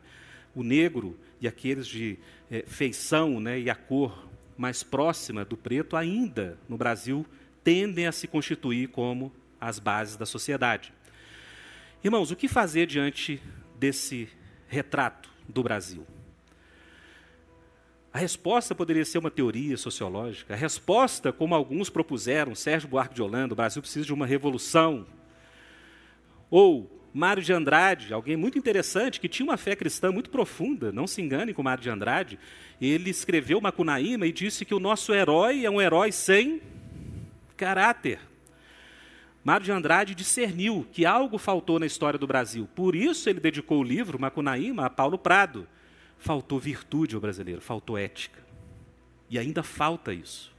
[0.53, 2.18] o negro e aqueles de
[2.49, 7.26] é, feição né, e a cor mais próxima do preto, ainda no Brasil,
[7.64, 9.32] tendem a se constituir como
[9.68, 10.93] as bases da sociedade.
[12.03, 13.41] Irmãos, o que fazer diante
[13.80, 14.30] desse
[14.68, 16.05] retrato do Brasil?
[18.13, 20.53] A resposta poderia ser uma teoria sociológica.
[20.53, 25.05] A resposta, como alguns propuseram, Sérgio Buarque de Holanda, o Brasil precisa de uma revolução.
[26.49, 31.07] Ou Mário de Andrade, alguém muito interessante, que tinha uma fé cristã muito profunda, não
[31.07, 32.38] se engane com Mário de Andrade,
[32.80, 36.61] ele escreveu Macunaíma e disse que o nosso herói é um herói sem
[37.57, 38.20] caráter.
[39.45, 43.79] Mário de Andrade discerniu que algo faltou na história do Brasil, por isso ele dedicou
[43.79, 45.67] o livro Macunaíma a Paulo Prado.
[46.17, 48.43] Faltou virtude ao brasileiro, faltou ética.
[49.29, 50.51] E ainda falta isso.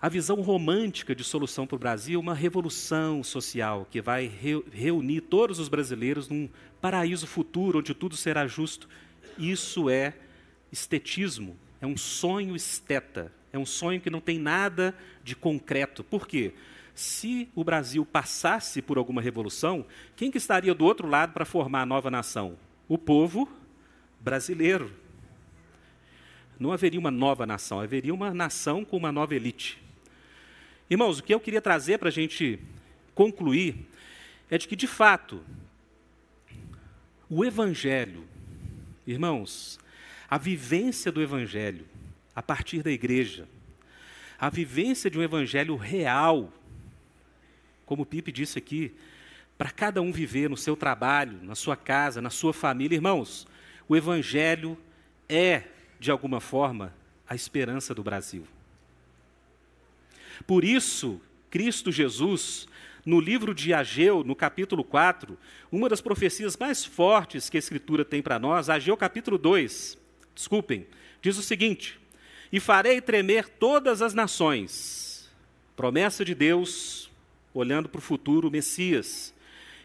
[0.00, 4.30] a visão romântica de solução para o Brasil é uma revolução social que vai
[4.70, 6.48] reunir todos os brasileiros num
[6.80, 8.88] paraíso futuro onde tudo será justo.
[9.36, 10.14] Isso é
[10.70, 14.92] estetismo, é um sonho esteta, é um sonho que não tem nada
[15.22, 16.02] de concreto.
[16.02, 16.52] Por quê?
[16.92, 19.86] Se o Brasil passasse por alguma revolução,
[20.16, 22.58] quem que estaria do outro lado para formar a nova nação?
[22.88, 23.48] O povo
[24.20, 24.92] brasileiro.
[26.58, 29.80] Não haveria uma nova nação, haveria uma nação com uma nova elite.
[30.90, 32.58] Irmãos, o que eu queria trazer para a gente
[33.14, 33.86] concluir
[34.50, 35.44] é de que, de fato,
[37.30, 38.24] o Evangelho,
[39.06, 39.78] irmãos,
[40.28, 41.86] a vivência do Evangelho
[42.34, 43.48] a partir da igreja,
[44.38, 46.52] a vivência de um Evangelho real,
[47.86, 48.94] como o Pipe disse aqui,
[49.56, 52.96] para cada um viver no seu trabalho, na sua casa, na sua família.
[52.96, 53.46] Irmãos,
[53.88, 54.76] o Evangelho
[55.28, 55.64] é,
[56.00, 56.92] de alguma forma,
[57.28, 58.46] a esperança do Brasil.
[60.46, 62.66] Por isso, Cristo Jesus,
[63.06, 65.38] no livro de Ageu, no capítulo 4,
[65.70, 69.96] uma das profecias mais fortes que a Escritura tem para nós, Ageu capítulo 2,
[70.34, 70.86] desculpem,
[71.22, 72.00] diz o seguinte:
[72.54, 75.28] E farei tremer todas as nações.
[75.74, 77.10] Promessa de Deus,
[77.52, 79.34] olhando para o futuro, Messias.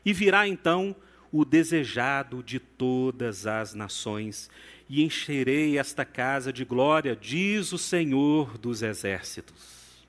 [0.05, 0.95] E virá então
[1.31, 4.51] o desejado de todas as nações,
[4.87, 10.05] e encherei esta casa de glória, diz o Senhor dos exércitos.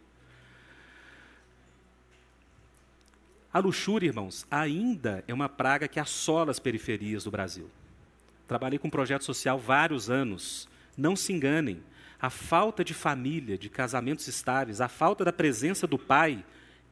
[3.50, 7.70] A luxúria, irmãos, ainda é uma praga que assola as periferias do Brasil.
[8.46, 10.68] Trabalhei com um projeto social vários anos.
[10.94, 11.82] Não se enganem,
[12.21, 16.45] a falta de família, de casamentos estáveis, a falta da presença do pai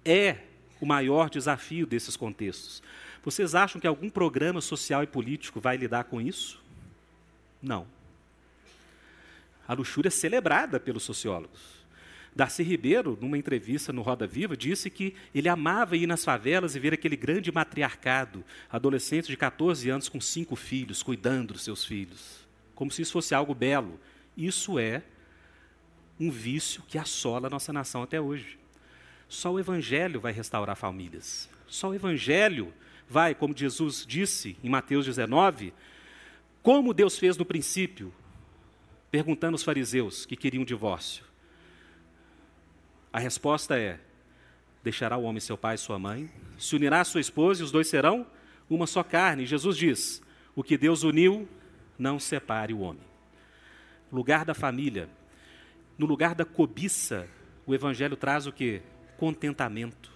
[0.04, 0.38] é
[0.80, 2.82] o maior desafio desses contextos.
[3.22, 6.62] Vocês acham que algum programa social e político vai lidar com isso?
[7.60, 7.86] Não.
[9.66, 11.78] A luxúria é celebrada pelos sociólogos.
[12.34, 16.78] Darcy Ribeiro, numa entrevista no Roda Viva, disse que ele amava ir nas favelas e
[16.78, 22.46] ver aquele grande matriarcado, adolescentes de 14 anos com cinco filhos, cuidando dos seus filhos,
[22.74, 23.98] como se isso fosse algo belo.
[24.36, 25.02] Isso é
[26.18, 28.58] um vício que assola a nossa nação até hoje.
[29.28, 31.48] Só o Evangelho vai restaurar famílias.
[31.66, 32.72] Só o Evangelho
[33.08, 35.72] vai, como Jesus disse em Mateus 19,
[36.62, 38.12] como Deus fez no princípio,
[39.10, 41.24] perguntando aos fariseus que queriam divórcio.
[43.12, 44.00] A resposta é:
[44.82, 47.70] deixará o homem seu pai e sua mãe, se unirá a sua esposa e os
[47.70, 48.26] dois serão
[48.68, 49.46] uma só carne.
[49.46, 50.22] Jesus diz:
[50.54, 51.48] o que Deus uniu,
[51.98, 53.02] não separe o homem.
[54.10, 55.08] lugar da família,
[55.98, 57.28] no lugar da cobiça,
[57.66, 58.80] o Evangelho traz o que?
[59.18, 60.10] Contentamento.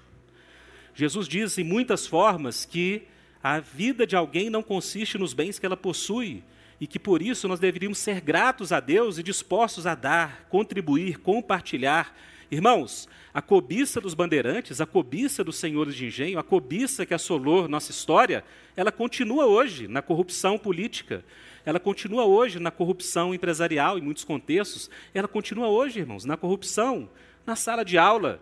[0.94, 3.02] Jesus diz em muitas formas que
[3.42, 6.44] a vida de alguém não consiste nos bens que ela possui,
[6.80, 11.18] e que por isso nós deveríamos ser gratos a Deus e dispostos a dar, contribuir,
[11.18, 12.14] compartilhar
[12.52, 17.66] Irmãos, a cobiça dos bandeirantes, a cobiça dos senhores de engenho, a cobiça que assolou
[17.66, 18.44] nossa história,
[18.76, 21.24] ela continua hoje na corrupção política,
[21.64, 27.08] ela continua hoje na corrupção empresarial em muitos contextos, ela continua hoje, irmãos, na corrupção,
[27.46, 28.40] na sala de aula.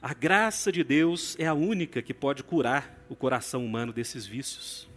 [0.00, 4.88] A graça de Deus é a única que pode curar o coração humano desses vícios.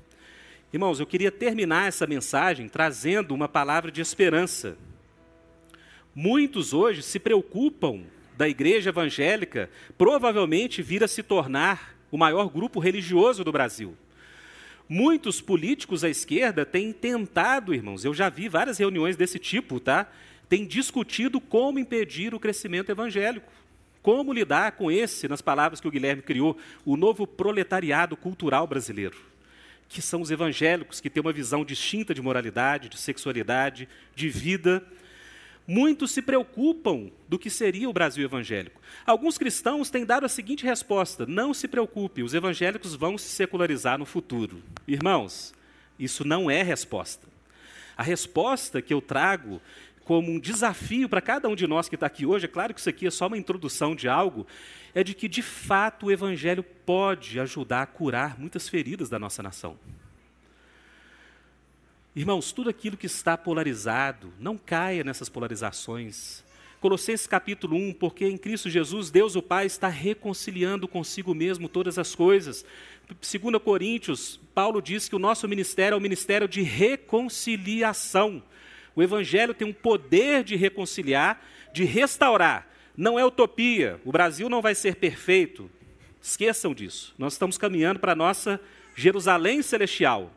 [0.71, 4.77] Irmãos, eu queria terminar essa mensagem trazendo uma palavra de esperança.
[6.15, 8.03] Muitos hoje se preocupam
[8.37, 13.95] da igreja evangélica provavelmente vir a se tornar o maior grupo religioso do Brasil.
[14.93, 20.05] Muitos políticos à esquerda têm tentado, irmãos, eu já vi várias reuniões desse tipo, tá?
[20.49, 23.49] Têm discutido como impedir o crescimento evangélico.
[24.01, 29.15] Como lidar com esse, nas palavras que o Guilherme criou, o novo proletariado cultural brasileiro,
[29.87, 34.83] que são os evangélicos que têm uma visão distinta de moralidade, de sexualidade, de vida,
[35.71, 38.81] muitos se preocupam do que seria o Brasil evangélico.
[39.05, 43.97] Alguns cristãos têm dado a seguinte resposta: não se preocupe, os evangélicos vão se secularizar
[43.97, 44.61] no futuro.
[44.85, 45.53] Irmãos,
[45.97, 47.25] isso não é resposta.
[47.95, 49.61] A resposta que eu trago
[50.03, 52.79] como um desafio para cada um de nós que está aqui hoje, é claro que
[52.81, 54.45] isso aqui é só uma introdução de algo,
[54.93, 59.41] é de que de fato o evangelho pode ajudar a curar muitas feridas da nossa
[59.41, 59.77] nação.
[62.13, 66.43] Irmãos, tudo aquilo que está polarizado, não caia nessas polarizações.
[66.81, 71.97] Colossenses capítulo 1, porque em Cristo Jesus, Deus o Pai está reconciliando consigo mesmo todas
[71.97, 72.65] as coisas.
[73.07, 78.43] 2 Coríntios, Paulo diz que o nosso ministério é o ministério de reconciliação.
[78.93, 81.41] O Evangelho tem um poder de reconciliar,
[81.71, 82.67] de restaurar.
[82.97, 84.01] Não é utopia.
[84.03, 85.71] O Brasil não vai ser perfeito.
[86.21, 87.15] Esqueçam disso.
[87.17, 88.59] Nós estamos caminhando para a nossa
[88.97, 90.29] Jerusalém celestial.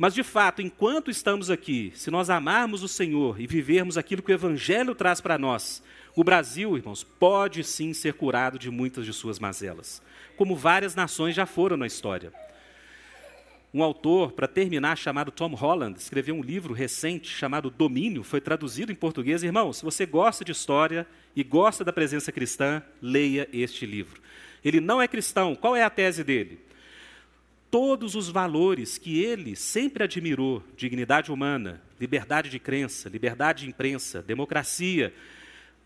[0.00, 4.32] Mas, de fato, enquanto estamos aqui, se nós amarmos o Senhor e vivermos aquilo que
[4.32, 5.82] o Evangelho traz para nós,
[6.14, 10.02] O Brasil, irmãos, pode sim ser curado de muitas de suas mazelas,
[10.36, 12.32] como várias nações já foram na história.
[13.72, 18.90] Um autor, para terminar, chamado Tom Holland, escreveu um livro recente chamado Domínio, foi traduzido
[18.90, 19.44] em português.
[19.44, 24.20] Irmão, se você gosta de história e gosta da presença cristã, leia este livro.
[24.64, 26.58] Ele não é cristão, qual é a tese dele?
[27.70, 34.22] Todos os valores que ele sempre admirou dignidade humana, liberdade de crença, liberdade de imprensa,
[34.22, 35.12] democracia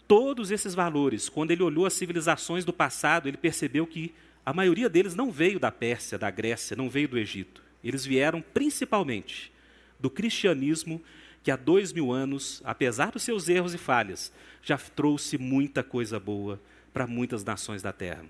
[0.06, 4.14] todos esses valores, quando ele olhou as civilizações do passado, ele percebeu que
[4.44, 7.62] a maioria deles não veio da Pérsia, da Grécia, não veio do Egito.
[7.82, 9.50] Eles vieram principalmente
[9.98, 11.02] do cristianismo,
[11.42, 14.32] que há dois mil anos, apesar dos seus erros e falhas,
[14.62, 16.60] já trouxe muita coisa boa
[16.92, 18.24] para muitas nações da terra.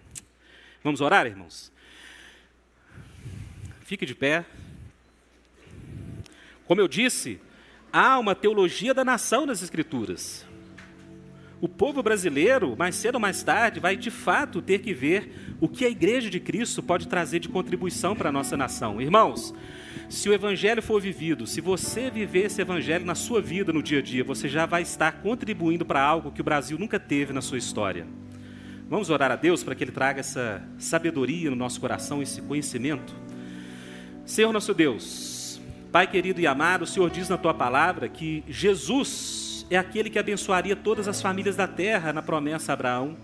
[0.82, 1.72] Vamos orar, irmãos?
[3.84, 4.44] Fique de pé.
[6.66, 7.40] Como eu disse,
[7.92, 10.44] há uma teologia da nação nas Escrituras
[11.64, 15.66] o povo brasileiro, mais cedo ou mais tarde, vai de fato ter que ver o
[15.66, 19.00] que a igreja de Cristo pode trazer de contribuição para a nossa nação.
[19.00, 19.54] Irmãos,
[20.10, 24.00] se o evangelho for vivido, se você viver esse evangelho na sua vida, no dia
[24.00, 27.40] a dia, você já vai estar contribuindo para algo que o Brasil nunca teve na
[27.40, 28.06] sua história.
[28.86, 33.14] Vamos orar a Deus para que Ele traga essa sabedoria no nosso coração, esse conhecimento.
[34.26, 35.60] Senhor nosso Deus,
[35.92, 40.18] Pai querido e amado, o Senhor diz na tua palavra que Jesus é aquele que
[40.18, 43.16] abençoaria todas as famílias da terra na promessa a Abraão.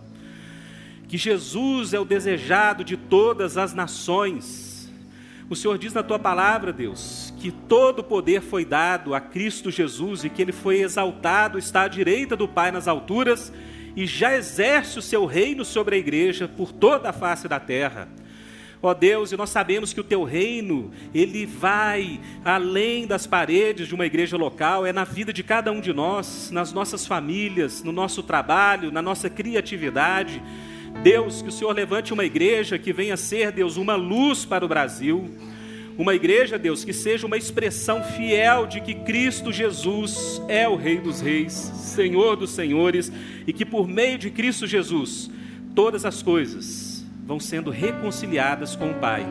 [1.08, 4.92] Que Jesus é o desejado de todas as nações.
[5.48, 9.70] O Senhor diz na tua palavra, Deus, que todo o poder foi dado a Cristo
[9.70, 13.52] Jesus e que ele foi exaltado, está à direita do Pai nas alturas
[13.96, 18.06] e já exerce o seu reino sobre a igreja por toda a face da terra.
[18.82, 23.94] Ó Deus, e nós sabemos que o teu reino, ele vai além das paredes de
[23.94, 27.92] uma igreja local, é na vida de cada um de nós, nas nossas famílias, no
[27.92, 30.42] nosso trabalho, na nossa criatividade.
[31.02, 34.68] Deus, que o Senhor levante uma igreja que venha ser, Deus, uma luz para o
[34.68, 35.28] Brasil.
[35.98, 40.96] Uma igreja, Deus, que seja uma expressão fiel de que Cristo Jesus é o Rei
[40.96, 43.12] dos Reis, Senhor dos Senhores,
[43.46, 45.30] e que por meio de Cristo Jesus,
[45.74, 46.89] todas as coisas
[47.30, 49.24] vão sendo reconciliadas com o Pai.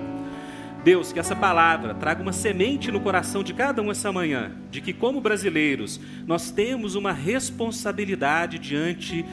[0.85, 4.79] Deus, que essa palavra traga uma semente no coração de cada um essa manhã, de
[4.79, 9.25] que, como brasileiros, nós temos uma responsabilidade diante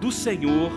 [0.00, 0.72] do Senhor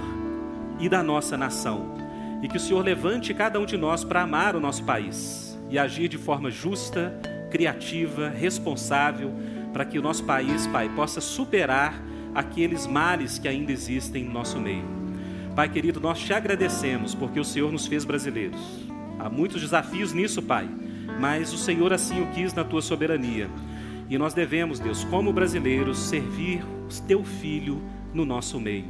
[0.77, 1.95] e da nossa nação.
[2.43, 5.79] E que o Senhor levante cada um de nós para amar o nosso país e
[5.79, 7.17] agir de forma justa,
[7.49, 9.31] criativa, responsável,
[9.71, 11.93] para que o nosso país, Pai, possa superar
[12.35, 14.96] aqueles males que ainda existem no nosso meio.
[15.57, 18.61] Pai querido, nós te agradecemos porque o Senhor nos fez brasileiros.
[19.17, 20.69] Há muitos desafios nisso, Pai,
[21.19, 23.49] mas o Senhor assim o quis na tua soberania.
[24.07, 27.81] E nós devemos, Deus, como brasileiros, servir o teu filho
[28.13, 28.85] no nosso meio.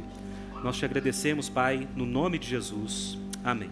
[0.62, 3.18] Nós te agradecemos, Pai, no nome de Jesus.
[3.42, 3.70] Amém.